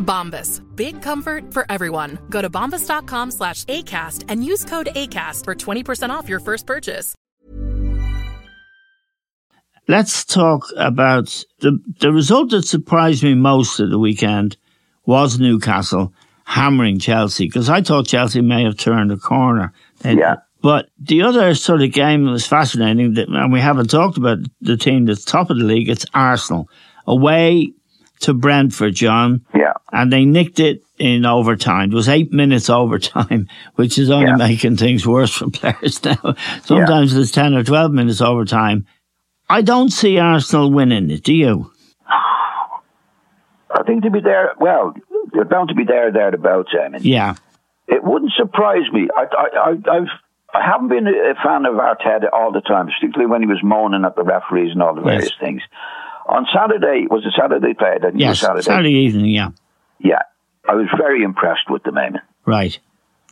Bombas. 0.00 0.60
Big 0.76 1.00
comfort 1.00 1.52
for 1.52 1.64
everyone. 1.70 2.18
Go 2.28 2.42
to 2.42 2.50
bombas.com 2.50 3.30
slash 3.30 3.64
ACAST 3.64 4.24
and 4.28 4.44
use 4.44 4.64
code 4.64 4.88
ACAST 4.96 5.44
for 5.44 5.54
20% 5.54 6.10
off 6.10 6.28
your 6.28 6.40
first 6.40 6.66
purchase. 6.66 7.14
Let's 9.88 10.24
talk 10.24 10.66
about 10.76 11.44
the 11.60 11.78
the 12.00 12.12
result 12.12 12.50
that 12.50 12.64
surprised 12.66 13.24
me 13.24 13.34
most 13.34 13.80
at 13.80 13.90
the 13.90 13.98
weekend 13.98 14.56
was 15.04 15.40
Newcastle 15.40 16.12
hammering 16.44 17.00
Chelsea 17.00 17.46
because 17.46 17.68
I 17.68 17.80
thought 17.82 18.06
Chelsea 18.06 18.40
may 18.40 18.62
have 18.64 18.76
turned 18.76 19.10
a 19.10 19.16
corner. 19.16 19.72
And- 20.04 20.18
Yeah. 20.18 20.36
But 20.62 20.90
the 20.98 21.22
other 21.22 21.54
sort 21.54 21.80
of 21.80 21.90
game 21.90 22.26
that 22.26 22.32
was 22.32 22.46
fascinating, 22.46 23.14
that, 23.14 23.28
and 23.30 23.50
we 23.50 23.60
haven't 23.60 23.88
talked 23.88 24.18
about 24.18 24.40
the 24.60 24.76
team 24.76 25.06
that's 25.06 25.24
top 25.24 25.48
of 25.48 25.56
the 25.58 25.64
league, 25.64 25.88
it's 25.88 26.04
Arsenal. 26.12 26.68
Away 27.06 27.72
to 28.20 28.34
Brentford, 28.34 28.94
John. 28.94 29.44
Yeah. 29.54 29.72
And 29.92 30.12
they 30.12 30.24
nicked 30.24 30.60
it 30.60 30.82
in 30.98 31.24
overtime. 31.26 31.90
It 31.90 31.94
was 31.94 32.08
eight 32.08 32.32
minutes 32.32 32.70
overtime, 32.70 33.48
which 33.76 33.98
is 33.98 34.10
only 34.10 34.26
Yeah. 34.28 34.36
making 34.36 34.76
things 34.76 35.06
worse 35.06 35.32
for 35.34 35.50
players 35.50 36.04
now. 36.04 36.34
Sometimes 36.62 37.14
it's 37.16 37.30
10 37.32 37.54
or 37.54 37.64
12 37.64 37.92
minutes 37.92 38.20
overtime. 38.20 38.86
I 39.48 39.62
don't 39.62 39.90
see 39.90 40.18
Arsenal 40.18 40.70
winning 40.70 41.10
it, 41.10 41.24
do 41.24 41.34
you? 41.34 41.72
I 43.72 43.82
think 43.86 44.02
to 44.02 44.10
be 44.10 44.20
there, 44.20 44.54
well, 44.58 44.94
they're 45.32 45.44
bound 45.44 45.68
to 45.68 45.74
be 45.74 45.84
there, 45.84 46.10
thereabouts, 46.12 46.70
I 46.78 46.88
mean. 46.88 47.02
Yeah. 47.02 47.36
It 47.86 48.02
wouldn't 48.04 48.32
surprise 48.36 48.90
me. 48.92 49.08
I, 49.16 49.22
I, 49.22 49.46
I, 49.70 49.96
I've, 49.96 50.08
I 50.54 50.64
haven't 50.64 50.88
been 50.88 51.06
a 51.06 51.34
fan 51.42 51.66
of 51.66 51.74
Arteta 51.74 52.32
all 52.32 52.52
the 52.52 52.60
time, 52.60 52.86
particularly 52.86 53.30
when 53.30 53.40
he 53.42 53.46
was 53.46 53.60
moaning 53.62 54.04
at 54.04 54.16
the 54.16 54.22
referees 54.24 54.72
and 54.72 54.82
all 54.82 54.94
the 54.94 55.00
various 55.02 55.30
Yes. 55.30 55.40
things. 55.40 55.62
On 56.30 56.46
Saturday, 56.54 57.06
was 57.10 57.24
it 57.26 57.32
Saturday 57.38 57.74
played? 57.74 58.04
I 58.04 58.10
Yes. 58.14 58.40
Saturday. 58.40 58.62
Saturday 58.62 58.90
evening, 58.92 59.26
yeah. 59.26 59.48
Yeah. 59.98 60.22
I 60.68 60.74
was 60.74 60.86
very 60.96 61.22
impressed 61.24 61.68
with 61.68 61.82
the 61.82 61.92
man. 61.92 62.20
Right. 62.46 62.78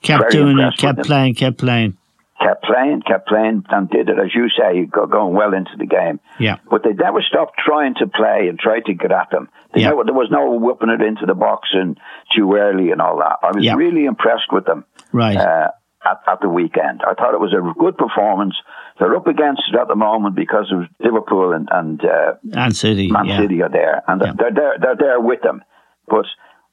Kept 0.02 0.20
Very 0.22 0.32
doing 0.32 0.58
it, 0.58 0.76
kept 0.76 1.02
playing, 1.04 1.34
kept 1.34 1.58
playing. 1.58 1.96
kept 2.40 2.62
playing, 2.64 3.02
kept 3.02 3.26
playing, 3.28 3.64
and 3.70 3.90
did 3.90 4.08
it, 4.08 4.18
as 4.18 4.32
you 4.34 4.48
say, 4.48 4.84
going 4.86 5.34
well 5.34 5.54
into 5.54 5.72
the 5.76 5.86
game. 5.86 6.20
Yeah. 6.38 6.56
But 6.70 6.82
they 6.84 6.92
never 6.92 7.20
stopped 7.22 7.58
trying 7.64 7.94
to 7.96 8.06
play 8.06 8.46
and 8.48 8.58
try 8.58 8.80
to 8.80 8.94
get 8.94 9.10
at 9.12 9.30
them. 9.30 9.48
They 9.74 9.80
Yeah. 9.82 9.90
never, 9.90 10.04
there 10.04 10.14
was 10.14 10.30
no 10.30 10.50
whipping 10.52 10.88
it 10.90 11.00
into 11.00 11.26
the 11.26 11.34
box 11.34 11.68
and 11.72 11.98
too 12.36 12.54
early 12.54 12.90
and 12.92 13.00
all 13.00 13.18
that. 13.18 13.38
I 13.42 13.50
was 13.52 13.64
Yeah. 13.64 13.74
really 13.74 14.04
impressed 14.06 14.52
with 14.52 14.66
them 14.66 14.84
Right. 15.12 15.36
uh, 15.36 15.68
at, 16.04 16.20
at 16.30 16.40
the 16.40 16.48
weekend. 16.48 17.02
I 17.06 17.14
thought 17.14 17.34
it 17.34 17.40
was 17.40 17.52
a 17.52 17.62
good 17.78 17.96
performance. 17.96 18.54
They're 18.98 19.14
up 19.16 19.26
against 19.26 19.62
it 19.72 19.78
at 19.78 19.88
the 19.88 19.94
moment 19.96 20.34
because 20.34 20.72
of 20.72 20.88
Liverpool 21.00 21.52
and, 21.52 21.68
and 21.70 22.00
uh, 22.04 22.34
and 22.52 22.76
City. 22.76 23.10
Man 23.10 23.26
yeah. 23.26 23.38
City 23.40 23.62
are 23.62 23.68
there, 23.68 24.02
and 24.08 24.20
Yeah. 24.20 24.32
they're 24.38 24.52
there. 24.54 24.74
They're 24.80 24.96
there 24.96 25.20
with 25.20 25.42
them. 25.42 25.62
But 26.08 26.26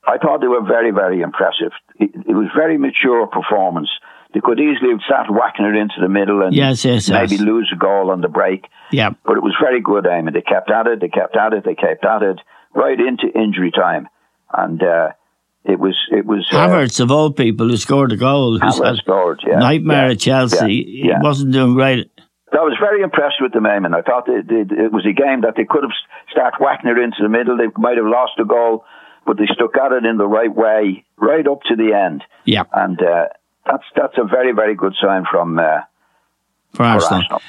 I 0.07 0.17
thought 0.17 0.41
they 0.41 0.47
were 0.47 0.63
very, 0.65 0.91
very 0.91 1.21
impressive. 1.21 1.71
It, 1.99 2.11
it 2.27 2.33
was 2.33 2.47
very 2.55 2.77
mature 2.77 3.27
performance. 3.27 3.89
They 4.33 4.41
could 4.41 4.59
easily 4.59 4.91
have 4.91 4.99
started 5.05 5.31
whacking 5.33 5.65
it 5.65 5.75
into 5.77 5.95
the 6.01 6.09
middle 6.09 6.41
and 6.41 6.53
Yes, 6.53 6.83
yes, 6.83 7.09
maybe 7.09 7.35
yes. 7.35 7.41
lose 7.41 7.71
a 7.73 7.77
goal 7.77 8.11
on 8.11 8.19
the 8.21 8.27
break. 8.27 8.65
Yeah. 8.91 9.11
But 9.25 9.38
it 9.38 9.43
was 9.43 9.55
very 9.61 9.79
good, 9.81 10.03
Eamon. 10.03 10.33
They 10.33 10.41
kept 10.41 10.69
at 10.69 10.88
it. 10.88 10.99
They 10.99 11.07
kept 11.07 11.38
at 11.38 11.53
it. 11.53 11.63
They 11.63 11.75
kept 11.75 12.03
at 12.05 12.21
it 12.21 12.39
right 12.73 12.99
into 12.99 13.27
injury 13.33 13.71
time, 13.71 14.07
and 14.53 14.83
uh, 14.83 15.09
it 15.65 15.80
was 15.80 15.95
it 16.12 16.25
was 16.25 16.47
uh, 16.51 16.56
Havertz 16.56 16.99
of 16.99 17.12
all 17.12 17.32
people 17.32 17.67
who 17.67 17.78
scored 17.78 18.12
a 18.12 18.17
goal. 18.17 18.60
Havertz 18.60 18.97
scored, 18.97 19.41
yeah. 19.47 19.60
nightmare 19.60 20.06
Yeah. 20.08 20.12
at 20.12 20.19
Chelsea. 20.19 20.73
Yeah. 20.88 21.06
Yeah. 21.10 21.19
He 21.19 21.23
wasn't 21.23 21.51
doing 21.54 21.73
great. 21.73 22.10
I 22.51 22.58
was 22.63 22.78
very 22.80 23.01
impressed 23.01 23.41
with 23.41 23.51
them, 23.51 23.63
Eamon. 23.63 23.93
I 23.93 24.01
thought 24.01 24.25
they, 24.28 24.39
they, 24.39 24.62
it 24.86 24.93
was 24.93 25.06
a 25.06 25.12
game 25.12 25.41
that 25.41 25.56
they 25.58 25.65
could 25.65 25.84
have 25.84 25.91
started 26.32 26.58
whacking 26.62 26.89
it 26.89 26.97
into 26.97 27.17
the 27.21 27.28
middle. 27.28 27.58
They 27.58 27.67
might 27.75 27.97
have 27.97 28.06
lost 28.06 28.39
a 28.39 28.45
goal, 28.45 28.86
but 29.25 29.38
they 29.38 29.45
stuck 29.54 29.75
at 29.75 29.91
it 29.91 30.06
in 30.06 30.15
the 30.17 30.28
right 30.28 30.54
way, 30.56 31.04
right 31.17 31.45
up 31.45 31.63
to 31.63 31.75
the 31.75 31.91
end. 31.93 32.23
Yeah. 32.45 32.63
And 32.71 33.01
uh, 33.01 33.25
that's 33.65 33.84
that's 33.95 34.17
a 34.17 34.23
very 34.23 34.54
very 34.54 34.75
good 34.75 34.93
sign 35.01 35.25
from 35.30 35.60
uh, 35.60 35.82
for 36.73 36.84
Arsenal. 36.84 37.21
Arsenal. 37.23 37.41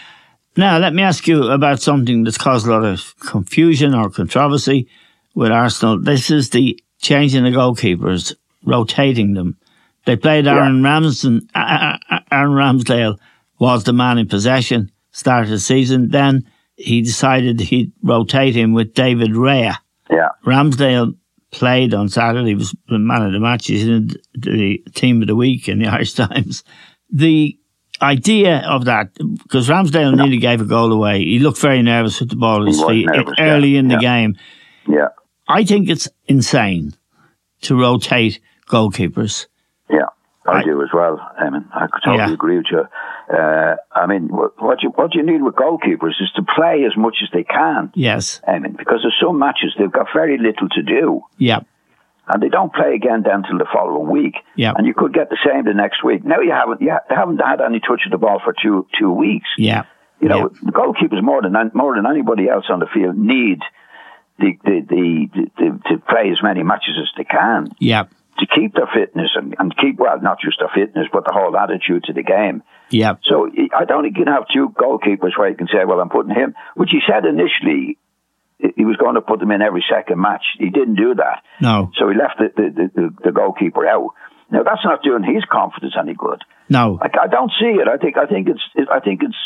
Now, 0.57 0.79
let 0.79 0.95
me 0.95 1.03
ask 1.03 1.29
you 1.29 1.51
about 1.53 1.83
something 1.83 2.25
that's 2.25 2.39
caused 2.39 2.67
a 2.67 2.71
lot 2.71 2.85
of 2.85 3.15
confusion 3.21 3.95
or 3.95 4.09
controversy 4.09 4.89
with 5.35 5.53
Arsenal. 5.53 6.01
This 6.01 6.31
is 6.31 6.51
the 6.51 6.81
changing 6.99 7.45
the 7.45 7.51
goalkeepers, 7.51 8.35
rotating 8.65 9.35
them. 9.35 9.57
They 10.05 10.17
played 10.17 10.47
Aaron 10.47 10.83
Ramsden. 10.83 11.49
uh, 11.55 11.99
uh, 12.11 12.19
Aaron 12.31 12.53
Ramsdale 12.53 13.19
was 13.59 13.85
the 13.85 13.93
man 13.93 14.19
in 14.19 14.29
possession 14.29 14.93
start 15.11 15.45
of 15.45 15.51
the 15.51 15.59
season. 15.59 16.11
Then 16.11 16.49
he 16.77 17.03
decided 17.03 17.61
he'd 17.61 17.93
rotate 18.03 18.55
him 18.55 18.73
with 18.73 18.95
David 18.95 19.31
Raya. 19.31 19.77
Yeah, 20.11 20.29
Ramsdale 20.45 21.17
played 21.51 21.95
on 21.95 22.09
Saturday, 22.09 22.55
was 22.55 22.75
the 22.89 22.99
man 22.99 23.23
of 23.23 23.33
the 23.33 23.41
match. 23.41 23.67
He's 23.67 23.87
in 23.87 24.11
the 24.35 24.79
team 24.95 25.23
of 25.23 25.29
the 25.29 25.37
week 25.37 25.69
in 25.69 25.79
the 25.81 25.87
Irish 25.93 26.15
Times. 26.15 26.63
The 27.11 27.59
idea 28.03 28.59
of 28.69 28.85
that, 28.85 29.15
because 29.15 29.69
Ramsdale 29.69 30.15
nearly 30.15 30.39
gave 30.39 30.61
a 30.61 30.65
goal 30.65 30.93
away. 30.93 31.25
He 31.25 31.39
looked 31.39 31.59
very 31.59 31.83
nervous 31.83 32.21
with 32.21 32.31
the 32.31 32.37
ball 32.37 32.63
at 32.63 32.69
his 32.69 32.83
feet 32.83 33.07
nervous, 33.07 33.35
early 33.39 33.71
yeah, 33.71 33.79
in 33.79 33.89
the 33.89 33.95
yeah. 33.95 34.01
game. 34.01 34.37
yeah, 34.89 35.09
I 35.49 35.65
think 35.65 35.89
it's 35.89 36.09
insane 36.27 36.95
to 37.63 37.77
rotate 37.81 38.41
goalkeepers. 38.69 39.47
yeah. 39.91 40.07
I, 40.47 40.59
I- 40.59 40.63
do 40.63 40.81
as 40.83 40.91
well, 40.95 41.19
Eamon. 41.43 41.65
I 41.75 41.87
totally 42.05 42.19
Yeah. 42.29 42.33
agree 42.33 42.57
with 42.59 42.67
you. 42.71 42.85
Uh, 43.37 43.75
I 43.95 44.07
mean, 44.07 44.29
what, 44.29 44.81
you 44.83 44.91
what 44.91 45.13
you 45.15 45.25
need 45.25 45.43
with 45.43 45.57
goalkeepers 45.57 46.15
is 46.21 46.31
to 46.37 46.43
play 46.55 46.85
as 46.87 46.97
much 46.97 47.17
as 47.23 47.29
they 47.33 47.43
can. 47.43 47.91
Yes. 47.95 48.41
Eamon, 48.49 48.77
because 48.77 49.01
there's 49.03 49.17
some 49.21 49.39
matches 49.41 49.75
they've 49.79 49.91
got 49.91 50.07
very 50.15 50.39
little 50.39 50.69
to 50.69 50.83
do. 50.83 51.23
Yeah. 51.39 51.61
and 52.29 52.41
they 52.43 52.49
don't 52.49 52.73
play 52.75 52.95
again 52.95 53.23
then 53.25 53.43
till 53.45 53.59
the 53.59 53.67
following 53.73 54.09
week. 54.11 54.35
Yeah. 54.57 54.73
And 54.77 54.87
you 54.87 54.95
could 54.95 55.13
get 55.15 55.31
the 55.31 55.39
same 55.47 55.65
the 55.65 55.75
next 55.75 56.03
week. 56.05 56.25
Now 56.25 56.41
you 56.41 56.51
haven't, 56.53 56.81
yeah, 56.83 56.99
they 57.09 57.15
haven't 57.17 57.39
had 57.39 57.61
any 57.61 57.79
touch 57.81 58.03
of 58.07 58.11
the 58.13 58.19
ball 58.19 58.41
for 58.45 58.53
two 58.63 58.87
two 58.99 59.11
weeks. 59.13 59.49
Yeah. 59.59 59.85
You 60.21 60.29
know, 60.29 60.39
Yeah. 60.39 60.59
the 60.63 60.73
goalkeepers 60.73 61.23
more 61.23 61.41
than 61.43 61.55
more 61.75 61.95
than 61.97 62.07
anybody 62.07 62.49
else 62.49 62.67
on 62.69 62.79
the 62.81 62.87
field 62.93 63.17
need 63.17 63.61
the 64.39 64.53
the, 64.65 64.81
the, 64.89 65.51
the, 65.57 65.81
to 65.91 65.99
play 65.99 66.31
as 66.31 66.43
many 66.43 66.63
matches 66.63 66.95
as 67.01 67.09
they 67.17 67.25
can 67.25 67.69
Yeah. 67.79 68.05
to 68.39 68.47
keep 68.47 68.75
their 68.75 68.89
fitness 68.93 69.31
and, 69.35 69.55
and 69.59 69.77
keep 69.77 69.99
well 69.99 70.21
not 70.21 70.41
just 70.41 70.59
their 70.61 70.71
fitness 70.75 71.07
but 71.13 71.25
the 71.25 71.33
whole 71.33 71.57
attitude 71.57 72.05
to 72.05 72.13
the 72.13 72.23
game. 72.23 72.63
Yeah. 72.91 73.15
So 73.25 73.51
I 73.77 73.85
don't 73.85 74.05
think 74.05 74.17
you 74.19 74.25
can 74.25 74.33
have 74.33 74.45
two 74.53 74.69
goalkeepers 74.71 75.37
where 75.37 75.49
you 75.49 75.57
can 75.57 75.67
say, 75.69 75.85
well, 75.85 76.01
I'm 76.01 76.09
putting 76.11 76.35
him, 76.35 76.55
which 76.77 76.91
he 76.91 77.01
said 77.09 77.25
initially 77.25 77.99
he 78.77 78.85
was 78.85 78.97
going 78.97 79.17
to 79.17 79.21
put 79.21 79.39
them 79.41 79.51
in 79.51 79.61
every 79.61 79.85
second 79.91 80.21
match. 80.21 80.45
He 80.59 80.71
didn't 80.71 80.95
do 80.95 81.15
that. 81.17 81.43
No. 81.61 81.91
So 81.99 82.09
he 82.09 82.17
left 82.17 82.39
the, 82.39 82.49
the, 82.57 82.91
the, 82.95 83.15
the 83.25 83.33
goalkeeper 83.33 83.87
out. 83.87 84.11
Now 84.51 84.63
that's 84.63 84.85
not 84.85 85.03
doing 85.03 85.25
his 85.25 85.45
confidence 85.51 85.95
any 85.99 86.15
good. 86.15 86.43
No. 86.69 86.99
I, 87.03 87.07
I 87.25 87.27
don't 87.27 87.51
see 87.59 87.67
it. 87.81 87.89
I 87.89 87.97
think 87.97 88.17
I 88.17 88.27
think 88.27 88.49
it's 88.49 88.63
it, 88.77 88.89
I 88.93 89.01
think 89.01 89.23
it's 89.25 89.37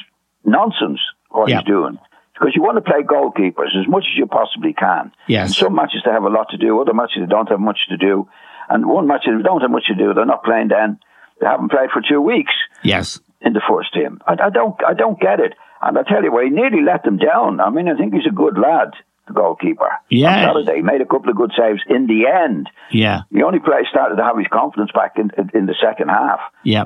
nonsense 0.44 1.00
what 1.30 1.48
Yeah. 1.48 1.58
he's 1.60 1.66
doing 1.66 1.98
because 2.40 2.56
you 2.56 2.62
want 2.62 2.76
to 2.76 2.80
play 2.80 3.02
goalkeepers 3.04 3.76
as 3.78 3.86
much 3.86 4.04
as 4.10 4.16
you 4.16 4.24
possibly 4.26 4.72
can. 4.72 5.12
Yes. 5.28 5.50
In 5.50 5.54
some 5.54 5.74
matches 5.74 6.00
they 6.06 6.10
have 6.10 6.24
a 6.24 6.30
lot 6.30 6.48
to 6.50 6.56
do. 6.56 6.80
Other 6.80 6.94
matches 6.94 7.18
they 7.20 7.26
don't 7.26 7.50
have 7.50 7.60
much 7.60 7.80
to 7.90 7.98
do. 7.98 8.26
And 8.70 8.86
one 8.86 9.06
match 9.06 9.24
they 9.26 9.42
don't 9.42 9.60
have 9.60 9.70
much 9.70 9.86
to 9.88 9.94
do. 9.94 10.14
They're 10.14 10.24
not 10.24 10.42
playing 10.42 10.68
then. 10.68 10.98
They 11.40 11.46
haven't 11.46 11.70
played 11.70 11.90
for 11.92 12.00
two 12.00 12.20
weeks 12.22 12.52
Yes. 12.82 13.20
in 13.42 13.52
the 13.52 13.60
first 13.68 13.92
team. 13.92 14.20
I, 14.26 14.32
I 14.32 14.50
don't 14.50 14.74
I 14.86 14.94
don't 14.94 15.20
get 15.20 15.38
it. 15.38 15.52
And 15.82 15.98
I 15.98 16.02
tell 16.02 16.22
you 16.22 16.32
what, 16.32 16.44
he 16.44 16.50
nearly 16.50 16.82
let 16.82 17.04
them 17.04 17.18
down. 17.18 17.60
I 17.60 17.68
mean, 17.70 17.88
I 17.88 17.96
think 17.96 18.14
he's 18.14 18.26
a 18.26 18.34
good 18.34 18.58
lad, 18.58 18.92
the 19.26 19.32
goalkeeper. 19.34 19.90
Yeah. 20.10 20.48
On 20.48 20.64
Saturday, 20.64 20.76
he 20.76 20.82
made 20.82 21.00
a 21.00 21.06
couple 21.06 21.30
of 21.30 21.36
good 21.36 21.52
saves 21.56 21.80
in 21.88 22.06
the 22.06 22.26
end. 22.26 22.68
Yeah. 22.90 23.22
He 23.32 23.42
only 23.42 23.60
play, 23.60 23.84
started 23.90 24.16
to 24.16 24.22
have 24.24 24.36
his 24.36 24.46
confidence 24.52 24.90
back 24.94 25.16
in, 25.16 25.30
in, 25.54 25.66
the 25.66 25.74
second 25.82 26.08
half. 26.08 26.40
Yeah. 26.64 26.84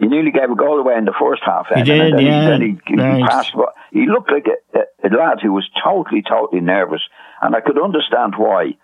He 0.00 0.08
nearly 0.08 0.32
gave 0.32 0.50
a 0.50 0.56
goal 0.56 0.78
away 0.80 0.94
in 0.98 1.04
the 1.04 1.14
first 1.18 1.42
half. 1.44 1.68
He 1.68 1.74
and 1.76 1.84
did, 1.86 2.14
then 2.14 2.26
yeah. 2.26 2.42
He, 2.42 2.50
then 2.50 2.60
he, 2.62 3.18
he 3.18 3.22
passed. 3.26 3.54
He 4.00 4.06
looked 4.06 4.30
like 4.30 4.46
a, 4.46 4.78
a, 4.78 5.08
a 5.08 5.10
lad 5.16 5.38
who 5.42 5.52
was 5.52 5.66
totally, 5.82 6.22
totally 6.22 6.60
nervous. 6.60 7.02
And 7.42 7.54
I 7.56 7.60
could 7.60 7.80
understand 7.82 8.34
why, 8.36 8.76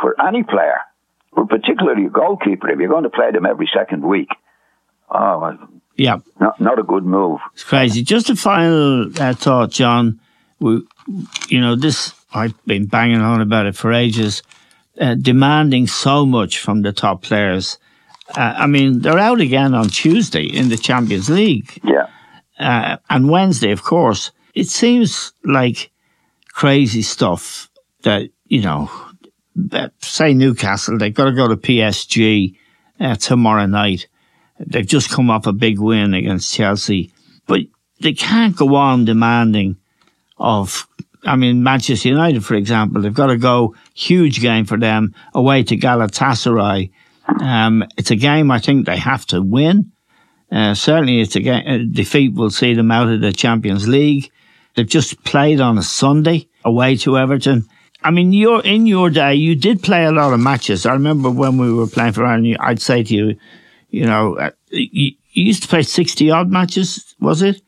for 0.00 0.14
any 0.28 0.42
player, 0.42 0.80
but 1.34 1.48
particularly 1.48 2.06
a 2.06 2.10
goalkeeper, 2.10 2.68
if 2.70 2.78
you're 2.78 2.88
going 2.96 3.04
to 3.04 3.10
play 3.10 3.30
them 3.32 3.46
every 3.46 3.68
second 3.72 4.02
week, 4.02 4.30
oh, 5.10 5.56
Yeah. 5.96 6.18
not, 6.40 6.60
not 6.60 6.78
a 6.78 6.82
good 6.82 7.04
move. 7.04 7.40
It's 7.54 7.64
crazy. 7.64 8.02
Just 8.02 8.30
a 8.30 8.36
final 8.36 9.10
uh, 9.20 9.34
thought, 9.34 9.70
John. 9.70 10.20
We, 10.60 10.82
you 11.48 11.60
know, 11.60 11.76
this 11.76 12.12
I've 12.34 12.54
been 12.66 12.86
banging 12.86 13.20
on 13.20 13.40
about 13.40 13.66
it 13.66 13.76
for 13.76 13.92
ages. 13.92 14.42
Uh, 15.00 15.14
demanding 15.14 15.86
so 15.86 16.26
much 16.26 16.58
from 16.58 16.82
the 16.82 16.92
top 16.92 17.22
players. 17.22 17.78
Uh, 18.36 18.54
I 18.58 18.66
mean, 18.66 19.00
they're 19.00 19.18
out 19.18 19.40
again 19.40 19.72
on 19.74 19.88
Tuesday 19.88 20.44
in 20.44 20.68
the 20.68 20.76
Champions 20.76 21.30
League, 21.30 21.80
Yeah. 21.84 22.08
uh, 22.58 22.96
and 23.08 23.30
Wednesday, 23.30 23.70
of 23.70 23.82
course. 23.84 24.32
It 24.58 24.68
seems 24.68 25.32
like 25.44 25.92
crazy 26.48 27.02
stuff 27.02 27.70
that 28.02 28.28
you 28.46 28.62
know. 28.62 28.90
Say 30.00 30.34
Newcastle, 30.34 30.98
they've 30.98 31.14
got 31.14 31.26
to 31.26 31.32
go 31.32 31.46
to 31.46 31.56
PSG 31.56 32.56
uh, 32.98 33.14
tomorrow 33.14 33.66
night. 33.66 34.08
They've 34.58 34.86
just 34.86 35.10
come 35.10 35.30
off 35.30 35.46
a 35.46 35.52
big 35.52 35.78
win 35.78 36.12
against 36.12 36.52
Chelsea, 36.52 37.12
but 37.46 37.60
they 38.00 38.14
can't 38.14 38.56
go 38.56 38.74
on 38.74 39.04
demanding 39.04 39.76
of. 40.38 40.88
I 41.24 41.36
mean, 41.36 41.62
Manchester 41.62 42.08
United, 42.08 42.44
for 42.44 42.54
example, 42.54 43.02
they've 43.02 43.14
got 43.14 43.26
to 43.26 43.36
go 43.36 43.76
huge 43.94 44.40
game 44.40 44.64
for 44.64 44.78
them 44.78 45.14
away 45.34 45.62
to 45.64 45.76
Galatasaray. 45.76 46.90
Um, 47.40 47.84
it's 47.96 48.10
a 48.10 48.16
game 48.16 48.50
I 48.50 48.58
think 48.58 48.86
they 48.86 48.96
have 48.96 49.24
to 49.26 49.40
win. 49.40 49.92
Uh, 50.50 50.74
certainly, 50.74 51.20
it's 51.20 51.36
a, 51.36 51.40
ga- 51.40 51.64
a 51.64 51.84
defeat 51.84 52.34
will 52.34 52.50
see 52.50 52.74
them 52.74 52.90
out 52.90 53.08
of 53.08 53.20
the 53.20 53.32
Champions 53.32 53.86
League. 53.86 54.32
They've 54.74 54.86
just 54.86 55.22
played 55.24 55.60
on 55.60 55.78
a 55.78 55.82
Sunday 55.82 56.48
away 56.64 56.96
to 56.98 57.18
Everton. 57.18 57.66
I 58.02 58.10
mean, 58.12 58.32
you're 58.32 58.62
in 58.62 58.86
your 58.86 59.10
day, 59.10 59.34
you 59.34 59.56
did 59.56 59.82
play 59.82 60.04
a 60.04 60.12
lot 60.12 60.32
of 60.32 60.38
matches. 60.40 60.86
I 60.86 60.92
remember 60.92 61.30
when 61.30 61.58
we 61.58 61.72
were 61.72 61.88
playing 61.88 62.12
for 62.12 62.24
Ireland, 62.24 62.56
I'd 62.60 62.80
say 62.80 63.02
to 63.02 63.14
you, 63.14 63.36
you 63.90 64.06
know, 64.06 64.36
uh, 64.38 64.50
you, 64.70 65.12
you 65.32 65.44
used 65.44 65.62
to 65.64 65.68
play 65.68 65.82
60 65.82 66.30
odd 66.30 66.48
matches, 66.50 67.14
was 67.20 67.42
it? 67.42 67.60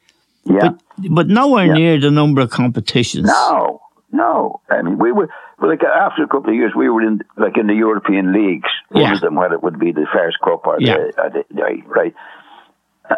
Yeah. 0.44 0.70
But, 0.70 0.80
but 1.10 1.26
nowhere 1.28 1.66
Yeah. 1.66 1.72
near 1.74 2.00
the 2.00 2.10
number 2.12 2.42
of 2.42 2.50
competitions. 2.50 3.26
No, 3.26 3.80
no. 4.12 4.60
I 4.70 4.82
mean, 4.82 4.98
we 4.98 5.10
were 5.10 5.28
like 5.60 5.82
after 5.82 6.22
a 6.22 6.28
couple 6.28 6.50
of 6.50 6.54
years, 6.54 6.72
we 6.76 6.88
were 6.88 7.02
in 7.02 7.20
like 7.36 7.56
in 7.58 7.66
the 7.66 7.74
European 7.74 8.32
leagues. 8.32 8.68
One 8.90 9.02
Yeah. 9.02 9.14
of 9.14 9.20
them, 9.20 9.34
whether 9.34 9.54
it 9.54 9.62
would 9.62 9.78
be 9.80 9.92
the 9.92 10.06
Fairs 10.12 10.36
Cup 10.42 10.66
or 10.66 10.76
Yeah. 10.78 10.96
the, 10.96 11.44
the, 11.50 11.54
the 11.54 11.82
right. 11.86 12.14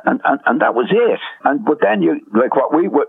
And, 0.06 0.20
and 0.24 0.40
and 0.46 0.60
that 0.62 0.74
was 0.74 0.88
it. 0.90 1.20
And 1.44 1.64
but 1.64 1.78
then 1.82 2.02
you 2.02 2.20
like 2.34 2.56
what 2.56 2.74
we 2.74 2.88
were, 2.88 3.08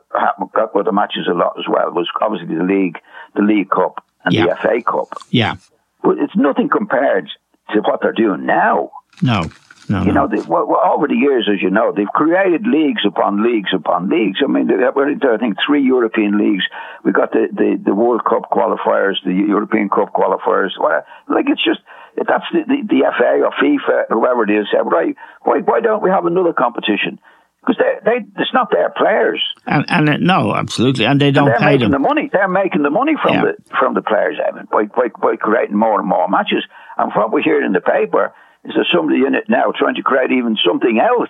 got 0.53 0.75
with 0.75 0.85
the 0.85 0.91
matches 0.91 1.27
a 1.29 1.33
lot 1.33 1.57
as 1.57 1.65
well 1.67 1.91
was 1.91 2.09
obviously 2.21 2.55
the 2.55 2.63
league, 2.63 2.97
the 3.35 3.41
League 3.41 3.69
Cup, 3.69 4.03
and 4.25 4.33
Yeah. 4.33 4.47
the 4.47 4.55
FA 4.55 4.81
Cup. 4.81 5.07
Yeah. 5.29 5.55
But 6.03 6.17
it's 6.17 6.35
nothing 6.35 6.67
compared 6.69 7.29
to 7.71 7.79
what 7.81 8.01
they're 8.01 8.11
doing 8.11 8.45
now. 8.45 8.91
No. 9.21 9.49
No. 9.89 10.03
You 10.03 10.13
no. 10.13 10.25
know, 10.25 10.27
they, 10.27 10.41
well, 10.47 10.65
well, 10.65 10.81
over 10.93 11.07
the 11.07 11.15
years, 11.15 11.49
as 11.51 11.61
you 11.61 11.69
know, 11.69 11.91
they've 11.91 12.07
created 12.07 12.65
leagues 12.65 13.05
upon 13.05 13.43
leagues 13.43 13.71
upon 13.73 14.09
leagues. 14.09 14.39
I 14.43 14.47
mean, 14.47 14.67
we're 14.67 15.09
into, 15.09 15.27
I 15.29 15.37
think, 15.37 15.57
three 15.65 15.83
European 15.83 16.37
leagues. 16.37 16.63
We've 17.03 17.13
got 17.13 17.31
the, 17.31 17.47
the, 17.51 17.81
the 17.83 17.93
World 17.93 18.23
Cup 18.23 18.49
qualifiers, 18.49 19.15
the 19.25 19.33
European 19.33 19.89
Cup 19.89 20.13
qualifiers. 20.13 20.71
Like, 20.79 21.45
it's 21.49 21.63
just, 21.63 21.81
that's 22.15 22.45
the, 22.51 22.61
the, 22.67 22.79
the 22.87 23.01
FA 23.17 23.41
or 23.43 23.51
FIFA, 23.61 24.09
or 24.11 24.19
whoever 24.19 24.43
it 24.43 24.49
is, 24.51 24.67
said, 24.71 24.81
right, 24.85 25.15
why, 25.43 25.59
why 25.59 25.79
don't 25.81 26.03
we 26.03 26.09
have 26.09 26.25
another 26.25 26.53
competition? 26.53 27.19
because 27.65 27.77
they, 27.79 27.95
they, 28.03 28.17
it's 28.41 28.53
not 28.53 28.67
their 28.71 28.89
players. 28.89 29.41
And, 29.65 29.85
and 29.87 30.21
no, 30.27 30.53
absolutely, 30.53 31.05
and 31.05 31.19
they 31.21 31.31
don't 31.31 31.47
and 31.47 31.53
they're 31.53 31.59
pay 31.59 31.65
making 31.77 31.91
them. 31.91 32.01
the 32.01 32.07
money. 32.09 32.29
They're 32.31 32.47
making 32.49 32.83
the 32.83 32.89
money 32.89 33.13
from 33.21 33.35
Yeah. 33.35 33.41
the 33.55 33.75
from 33.79 33.93
the 33.93 34.01
players, 34.01 34.35
Evan, 34.45 34.67
by, 34.69 34.83
by 34.83 35.07
by 35.21 35.37
creating 35.37 35.77
more 35.77 35.97
and 35.97 36.07
more 36.07 36.27
matches. 36.27 36.65
And 36.97 37.11
what 37.15 37.31
we 37.31 37.41
hear 37.41 37.63
in 37.63 37.71
the 37.71 37.79
paper 37.79 38.33
is 38.65 38.73
there's 38.75 38.91
somebody 38.93 39.23
in 39.25 39.33
it 39.33 39.45
now 39.47 39.71
trying 39.79 39.95
to 39.95 40.01
create 40.03 40.31
even 40.31 40.57
something 40.65 40.99
else 40.99 41.29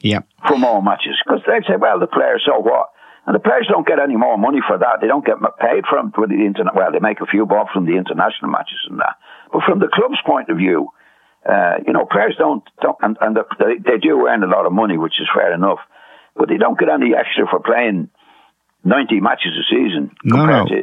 yeah, 0.00 0.20
for 0.48 0.58
more 0.58 0.82
matches 0.82 1.14
because 1.24 1.42
they 1.46 1.60
say, 1.68 1.76
well, 1.78 2.00
the 2.00 2.08
players, 2.08 2.42
so 2.44 2.58
what? 2.58 2.90
And 3.26 3.34
the 3.34 3.40
players 3.40 3.68
don't 3.70 3.86
get 3.86 4.00
any 4.00 4.16
more 4.16 4.36
money 4.36 4.58
for 4.66 4.78
that. 4.78 4.98
They 5.00 5.06
don't 5.06 5.24
get 5.24 5.38
paid 5.60 5.84
from 5.88 6.10
for 6.10 6.26
the 6.26 6.42
internet. 6.42 6.74
Well, 6.74 6.90
they 6.90 6.98
make 6.98 7.20
a 7.20 7.26
few 7.26 7.46
bob 7.46 7.68
from 7.72 7.86
the 7.86 7.94
international 7.94 8.50
matches 8.50 8.82
and 8.90 8.98
that. 8.98 9.14
But 9.52 9.62
from 9.62 9.78
the 9.78 9.86
club's 9.86 10.18
point 10.26 10.50
of 10.50 10.56
view, 10.56 10.90
uh, 11.46 11.78
you 11.86 11.92
know, 11.92 12.06
players 12.06 12.34
don't, 12.38 12.62
don't 12.80 12.98
and, 13.00 13.16
and 13.20 13.36
the, 13.36 13.44
they, 13.58 13.78
they 13.78 13.98
do 13.98 14.26
earn 14.26 14.42
a 14.42 14.46
lot 14.46 14.66
of 14.66 14.72
money, 14.72 14.98
which 14.98 15.20
is 15.20 15.28
fair 15.34 15.54
enough. 15.54 15.78
But 16.34 16.48
they 16.48 16.56
don't 16.56 16.78
get 16.78 16.88
any 16.88 17.14
extra 17.14 17.46
for 17.46 17.60
playing 17.60 18.10
90 18.84 19.20
matches 19.20 19.52
a 19.54 19.64
season 19.70 20.10
compared 20.22 20.70
no. 20.70 20.82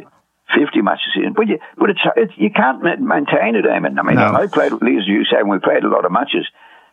50 0.56 0.80
matches 0.80 1.12
a 1.12 1.18
season. 1.20 1.32
But 1.36 1.48
you, 1.48 1.58
but 1.76 1.90
it's, 1.90 2.00
it's 2.16 2.32
you 2.36 2.50
can't 2.50 2.82
maintain 2.82 3.56
it, 3.56 3.64
Eamon. 3.64 3.98
I 3.98 4.02
mean, 4.02 4.16
No. 4.16 4.32
I 4.32 4.46
played, 4.46 4.72
with 4.72 4.82
Lee, 4.82 4.96
as 4.96 5.06
you 5.06 5.24
said, 5.24 5.46
we 5.46 5.58
played 5.58 5.84
a 5.84 5.88
lot 5.88 6.04
of 6.04 6.12
matches. 6.12 6.48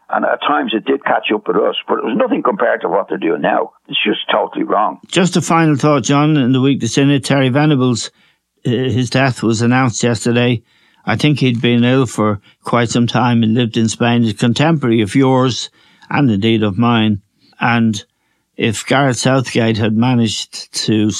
And 0.09 0.23
at 0.25 0.39
times 0.41 0.73
it 0.73 0.85
did 0.85 1.03
catch 1.03 1.27
up 1.33 1.47
with 1.47 1.57
us, 1.57 1.75
but 1.87 1.97
it 1.99 2.03
was 2.05 2.15
nothing 2.15 2.41
compared 2.41 2.81
to 2.81 2.87
what 2.87 3.09
they're 3.09 3.17
doing 3.17 3.41
now. 3.41 3.73
It's 3.89 4.01
just 4.03 4.19
totally 4.31 4.63
wrong. 4.63 4.99
Just 5.07 5.35
a 5.35 5.41
final 5.41 5.75
thought, 5.75 6.03
John. 6.03 6.37
In 6.37 6.53
the 6.53 6.61
week 6.61 6.79
the 6.79 7.01
in 7.01 7.09
it, 7.09 7.25
Terry 7.25 7.49
Venables, 7.49 8.09
uh, 8.65 8.69
his 8.69 9.09
death 9.09 9.43
was 9.43 9.61
announced 9.61 10.01
yesterday. 10.03 10.63
I 11.05 11.17
think 11.17 11.39
he'd 11.39 11.61
been 11.61 11.83
ill 11.83 12.05
for 12.05 12.39
quite 12.63 12.89
some 12.89 13.07
time 13.07 13.43
and 13.43 13.53
lived 13.53 13.75
in 13.75 13.89
Spain. 13.89 14.23
He's 14.23 14.31
a 14.31 14.37
contemporary 14.37 15.01
of 15.01 15.13
yours 15.15 15.69
and 16.09 16.31
indeed 16.31 16.63
of 16.63 16.77
mine. 16.77 17.21
And 17.59 18.01
if 18.55 18.85
Gareth 18.85 19.17
Southgate 19.17 19.77
had 19.77 19.95
managed 19.97 20.73
to 20.85 21.11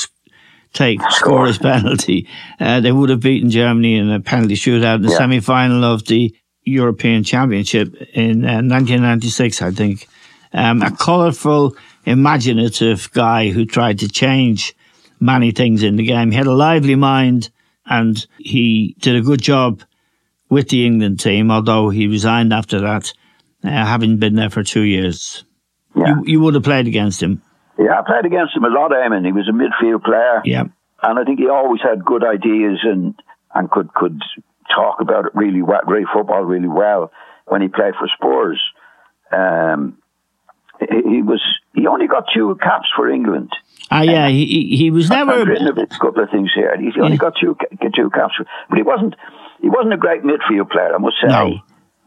take 0.74 1.02
score 1.10 1.48
his 1.48 1.58
penalty, 1.72 2.28
uh, 2.60 2.80
they 2.80 2.92
would 2.92 3.10
have 3.10 3.20
beaten 3.20 3.50
Germany 3.50 3.98
in 3.98 4.10
a 4.12 4.20
penalty 4.22 4.56
shootout 4.56 4.96
in 4.96 5.02
the 5.04 5.10
Yeah. 5.10 5.18
semi 5.18 5.40
final 5.42 5.84
of 5.84 6.06
the 6.06 6.34
European 6.68 7.24
Championship 7.24 7.96
in 8.14 8.44
uh, 8.44 8.62
1996, 8.62 9.62
I 9.62 9.72
think. 9.72 10.08
Um, 10.54 10.82
a 10.82 10.92
colourful, 10.92 11.76
imaginative 12.06 13.12
guy 13.12 13.50
who 13.50 13.66
tried 13.66 14.00
to 14.00 14.08
change 14.08 14.76
many 15.20 15.52
things 15.52 15.84
in 15.84 15.96
the 15.96 16.06
game. 16.06 16.32
He 16.32 16.38
had 16.38 16.48
a 16.48 16.54
lively 16.54 16.96
mind 16.96 17.50
and 17.86 18.26
he 18.38 18.96
did 19.00 19.16
a 19.16 19.22
good 19.22 19.42
job 19.42 19.84
with 20.50 20.70
the 20.70 20.86
England 20.86 21.20
team, 21.20 21.52
although 21.52 21.90
he 21.90 22.08
resigned 22.08 22.54
after 22.54 22.80
that, 22.82 23.14
uh, 23.64 23.70
having 23.70 24.18
been 24.18 24.36
there 24.36 24.50
for 24.50 24.64
two 24.64 24.82
years. 24.82 25.44
Yeah. 25.96 26.08
You, 26.08 26.24
you 26.26 26.40
would 26.42 26.54
have 26.54 26.64
played 26.64 26.88
against 26.88 27.22
him. 27.22 27.42
Yeah, 27.78 28.00
I 28.00 28.02
played 28.06 28.26
against 28.26 28.56
him 28.56 28.64
a 28.64 28.70
lot, 28.70 28.92
Eamon. 28.92 29.26
He 29.26 29.32
was 29.32 29.50
a 29.50 29.52
midfield 29.52 30.04
player. 30.04 30.42
Yeah. 30.46 30.64
And 31.04 31.20
I 31.20 31.24
think 31.24 31.40
he 31.40 31.48
always 31.48 31.82
had 31.82 32.04
good 32.04 32.24
ideas 32.24 32.80
and, 32.84 33.14
and 33.54 33.70
could, 33.70 33.94
could 33.94 34.20
talk 34.74 35.02
about 35.02 35.26
it 35.26 35.32
really 35.36 35.62
well, 35.62 35.82
really 35.88 36.06
football 36.14 36.44
really 36.44 36.68
well 36.68 37.12
when 37.46 37.62
he 37.62 37.68
played 37.68 37.94
for 38.00 38.08
Spurs. 38.16 38.62
Um, 39.32 39.98
he, 40.80 41.16
he 41.18 41.22
was, 41.22 41.42
he 41.74 41.88
only 41.88 42.08
got 42.08 42.26
two 42.34 42.56
caps 42.62 42.88
for 42.96 43.10
England. 43.10 43.52
Ah, 43.90 44.02
yeah, 44.02 44.28
he, 44.28 44.46
he 44.46 44.76
he 44.78 44.92
was 44.92 45.10
I've 45.10 45.28
never. 45.28 45.46
written 45.46 45.68
a 45.68 45.74
bit- 45.74 45.90
couple 45.92 46.22
of 46.24 46.30
things 46.30 46.52
here. 46.54 46.76
He's 46.80 46.94
only 46.98 47.12
Yeah. 47.14 47.18
got 47.18 47.34
two 47.40 47.56
two 47.96 48.10
caps, 48.10 48.36
for- 48.38 48.46
but 48.70 48.78
he 48.78 48.84
wasn't 48.84 49.16
he 49.62 49.70
wasn't 49.70 49.94
a 49.94 49.98
great 49.98 50.24
midfield 50.24 50.70
player. 50.70 50.94
I 50.94 50.98
must 50.98 51.16
say. 51.22 51.28
No. 51.30 51.60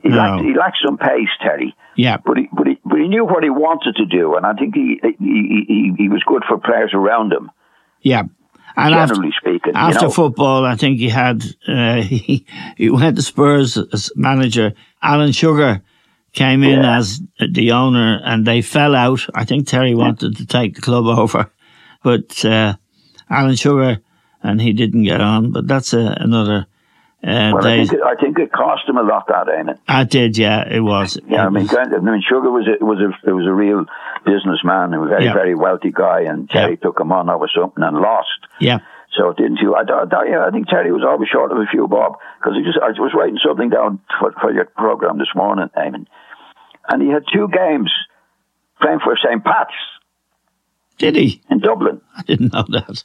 He 0.03 0.09
No. 0.11 0.17
lacked 0.17 0.45
he 0.45 0.55
lacked 0.55 0.79
some 0.85 0.99
pace, 0.99 1.29
Terry. 1.43 1.75
Yeah. 1.97 2.19
But 2.25 2.37
he 2.37 2.49
but 2.53 2.67
he 2.67 2.79
but 2.85 2.99
he 2.99 3.09
knew 3.09 3.25
what 3.25 3.43
he 3.43 3.49
wanted 3.51 3.97
to 3.97 4.05
do, 4.05 4.37
and 4.37 4.45
I 4.45 4.53
think 4.53 4.75
he 4.75 5.01
he 5.19 5.65
he, 5.67 5.95
he 5.97 6.09
was 6.11 6.23
good 6.27 6.43
for 6.47 6.59
players 6.59 6.93
around 6.93 7.33
him. 7.33 7.51
Yeah. 8.03 8.25
And 8.77 8.95
after, 8.95 9.15
Generally 9.15 9.35
speaking, 9.41 9.73
you 9.75 9.95
know. 10.01 10.11
football, 10.11 10.65
I 10.65 10.77
think 10.77 10.99
he 10.99 11.09
had, 11.09 11.45
uh, 11.69 12.03
he, 12.03 12.47
he 12.77 12.91
went 12.91 13.17
to 13.17 13.23
Spurs 13.23 13.77
as 13.77 14.11
manager. 14.17 14.73
Alan 15.03 15.33
Sugar 15.33 15.83
came 16.33 16.63
in 16.63 16.83
Yeah. 16.83 16.99
as 16.99 17.21
the 17.53 17.73
owner 17.73 18.21
and 18.25 18.47
they 18.47 18.63
fell 18.63 18.95
out. 18.95 19.27
I 19.35 19.45
think 19.45 19.67
Terry 19.67 19.95
wanted 19.95 20.37
to 20.37 20.47
take 20.47 20.75
the 20.77 20.81
club 20.83 21.07
over, 21.19 21.51
but, 22.03 22.45
uh, 22.45 22.75
Alan 23.29 23.57
Sugar 23.57 23.99
and 24.43 24.61
he 24.61 24.73
didn't 24.73 25.05
get 25.05 25.21
on, 25.21 25.53
but 25.53 25.67
that's 25.69 25.93
a, 25.93 26.17
another, 26.21 26.67
uh, 27.23 27.53
Well, 27.55 27.67
I 27.67 27.77
think, 27.77 27.93
it, 27.93 28.01
I 28.03 28.15
think 28.17 28.39
it 28.39 28.51
cost 28.53 28.89
him 28.89 28.97
a 28.97 29.03
lot. 29.03 29.27
That 29.29 29.49
ain't 29.49 29.71
it? 29.71 29.79
I 29.87 30.05
did, 30.05 30.39
yeah, 30.39 30.67
it 30.69 30.81
was. 30.81 31.19
Yeah, 31.29 31.47
I 31.47 31.51
mean, 31.51 31.65
was- 31.65 31.73
kind 31.73 31.93
of- 31.93 32.03
I 32.07 32.11
mean, 32.11 32.23
Sugar 32.27 32.51
was 32.51 32.67
a, 32.67 32.83
was 32.85 32.99
a 33.01 33.35
was 33.35 33.47
a 33.47 33.53
real 33.53 33.85
businessman, 34.25 34.95
a 34.95 35.05
very 35.07 35.25
Yeah. 35.27 35.33
very 35.35 35.55
wealthy 35.55 35.93
guy, 35.93 36.21
and 36.23 36.49
Terry 36.49 36.73
Yeah. 36.73 36.77
took 36.83 37.01
him 37.01 37.13
on 37.13 37.29
over 37.29 37.47
something 37.55 37.83
and 37.85 37.97
lost. 37.99 38.29
yeah, 38.59 38.79
So 39.17 39.31
it 39.31 39.37
didn't 39.37 39.59
you? 39.61 39.75
I, 39.75 39.83
I, 39.83 40.05
I- 40.05 40.25
yeah, 40.31 40.47
I 40.47 40.51
think 40.51 40.69
Terry 40.69 40.93
was 40.93 41.05
always 41.05 41.29
short 41.29 41.53
of 41.53 41.59
a 41.59 41.67
few 41.67 41.87
bob 41.89 42.17
because 42.39 42.57
he 42.57 42.63
just 42.65 42.79
I 42.79 42.89
was 43.01 43.13
writing 43.15 43.39
something 43.45 43.69
down 43.71 44.01
for, 44.19 44.33
for 44.41 44.53
your 44.53 44.65
program 44.67 45.19
this 45.19 45.35
morning, 45.35 45.69
Eamon, 45.77 46.07
and 46.89 47.03
he 47.03 47.09
had 47.09 47.25
two 47.33 47.49
games 47.49 47.93
playing 48.81 49.01
for 49.01 49.15
St. 49.23 49.45
Pat's 49.45 49.75
did 50.99 51.17
he? 51.17 51.41
in 51.51 51.61
Dublin. 51.61 52.01
I 52.17 52.23
didn't 52.23 52.53
know 52.53 52.65
that. 52.69 53.05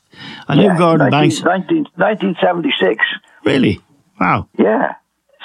I 0.50 0.56
knew 0.56 0.64
Yeah, 0.64 0.78
Gordon 0.78 1.10
19, 1.12 1.30
Banks. 1.30 1.44
19, 1.44 1.78
1976. 1.96 3.06
Really? 3.46 3.80
Wow. 4.20 4.48
Yeah. 4.58 4.96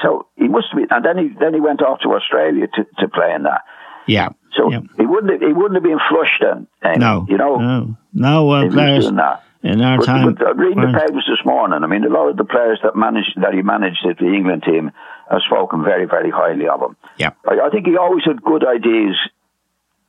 So 0.02 0.26
he 0.36 0.48
must 0.48 0.68
be, 0.74 0.84
and 0.90 1.04
then 1.04 1.18
he 1.18 1.28
then 1.38 1.52
he 1.54 1.60
went 1.60 1.82
off 1.82 2.00
to 2.00 2.08
Australia 2.14 2.66
to, 2.74 2.84
to 3.00 3.08
play 3.08 3.32
in 3.34 3.42
that. 3.44 3.62
Yeah. 4.06 4.30
So 4.56 4.70
yeah. 4.70 4.80
he 4.96 5.04
wouldn't 5.06 5.32
have, 5.32 5.40
he 5.42 5.52
wouldn't 5.52 5.74
have 5.74 5.82
been 5.82 6.00
flushed 6.08 6.40
then. 6.42 6.66
Eamon, 6.82 6.98
No. 6.98 7.26
you 7.28 7.36
know. 7.36 7.56
No. 7.56 7.96
No, 8.12 8.44
well, 8.46 8.62
if 8.62 8.62
he 8.62 8.66
was 8.68 8.74
players 8.74 9.04
doing 9.04 9.16
that. 9.16 9.44
in 9.62 9.80
our 9.82 9.98
But, 9.98 10.06
time. 10.06 10.34
but 10.34 10.56
reading 10.56 10.80
the 10.80 10.98
papers 10.98 11.28
this 11.28 11.44
morning, 11.44 11.84
I 11.84 11.86
mean, 11.86 12.04
a 12.04 12.08
lot 12.08 12.28
of 12.28 12.36
the 12.36 12.44
players 12.44 12.80
that 12.82 12.96
managed 12.96 13.34
that 13.40 13.52
he 13.54 13.62
managed 13.62 14.04
at 14.08 14.18
the 14.18 14.26
England 14.26 14.62
team 14.64 14.90
have 15.30 15.42
spoken 15.46 15.84
very, 15.84 16.06
very 16.06 16.30
highly 16.30 16.66
of 16.66 16.80
him. 16.80 16.96
Yeah. 17.18 17.30
I, 17.46 17.66
I 17.66 17.70
think 17.70 17.86
he 17.86 17.96
always 17.96 18.24
had 18.24 18.42
good 18.42 18.64
ideas 18.66 19.16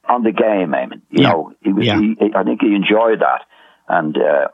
on 0.07 0.23
the 0.23 0.31
game. 0.31 0.73
I 0.73 0.85
mean, 0.87 1.01
you 1.11 1.23
Yeah. 1.23 1.29
know, 1.31 1.53
he 1.61 1.73
was. 1.73 1.85
Yeah. 1.85 1.99
He, 1.99 2.15
I 2.33 2.43
think 2.43 2.61
he 2.61 2.73
enjoyed 2.73 3.19
that, 3.19 3.41
and 3.87 4.17
uh, 4.17 4.47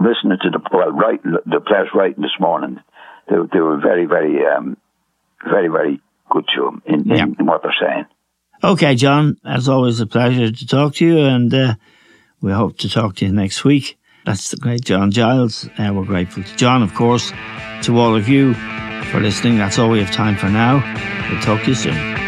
listening 0.00 0.38
to 0.42 0.50
the 0.50 0.60
well, 0.72 0.90
right, 0.90 1.22
the 1.22 1.60
players 1.60 1.90
writing 1.94 2.22
this 2.22 2.34
morning, 2.40 2.80
they, 3.28 3.36
they 3.52 3.60
were 3.60 3.78
very, 3.78 4.06
very, 4.06 4.44
um, 4.46 4.76
very, 5.44 5.68
very 5.68 6.00
good 6.30 6.44
to 6.56 6.68
him 6.68 6.82
in, 6.86 7.04
Yeah. 7.04 7.22
in, 7.24 7.36
in 7.38 7.46
what 7.46 7.62
they're 7.62 7.74
saying. 7.80 8.04
Okay, 8.62 8.94
John, 8.96 9.38
as 9.44 9.68
always, 9.68 10.00
a 10.00 10.06
pleasure 10.06 10.50
to 10.50 10.66
talk 10.66 10.94
to 10.96 11.06
you, 11.06 11.18
and 11.20 11.52
uh, 11.54 11.74
we 12.40 12.52
hope 12.52 12.78
to 12.78 12.88
talk 12.90 13.14
to 13.16 13.26
you 13.26 13.32
next 13.32 13.64
week. 13.64 13.96
That's 14.26 14.50
the 14.50 14.56
great 14.56 14.84
John 14.84 15.10
Giles. 15.12 15.68
Uh, 15.78 15.92
we're 15.94 16.04
grateful 16.04 16.42
to 16.42 16.56
John, 16.56 16.82
of 16.82 16.92
course, 16.94 17.32
to 17.82 17.98
all 17.98 18.16
of 18.16 18.28
you 18.28 18.54
for 19.04 19.20
listening. 19.20 19.58
That's 19.58 19.78
all 19.78 19.88
we 19.90 20.02
have 20.02 20.12
time 20.14 20.36
for 20.36 20.48
now. 20.48 20.82
We'll 21.30 21.40
talk 21.40 21.62
to 21.62 21.68
you 21.68 21.74
soon. 21.74 22.27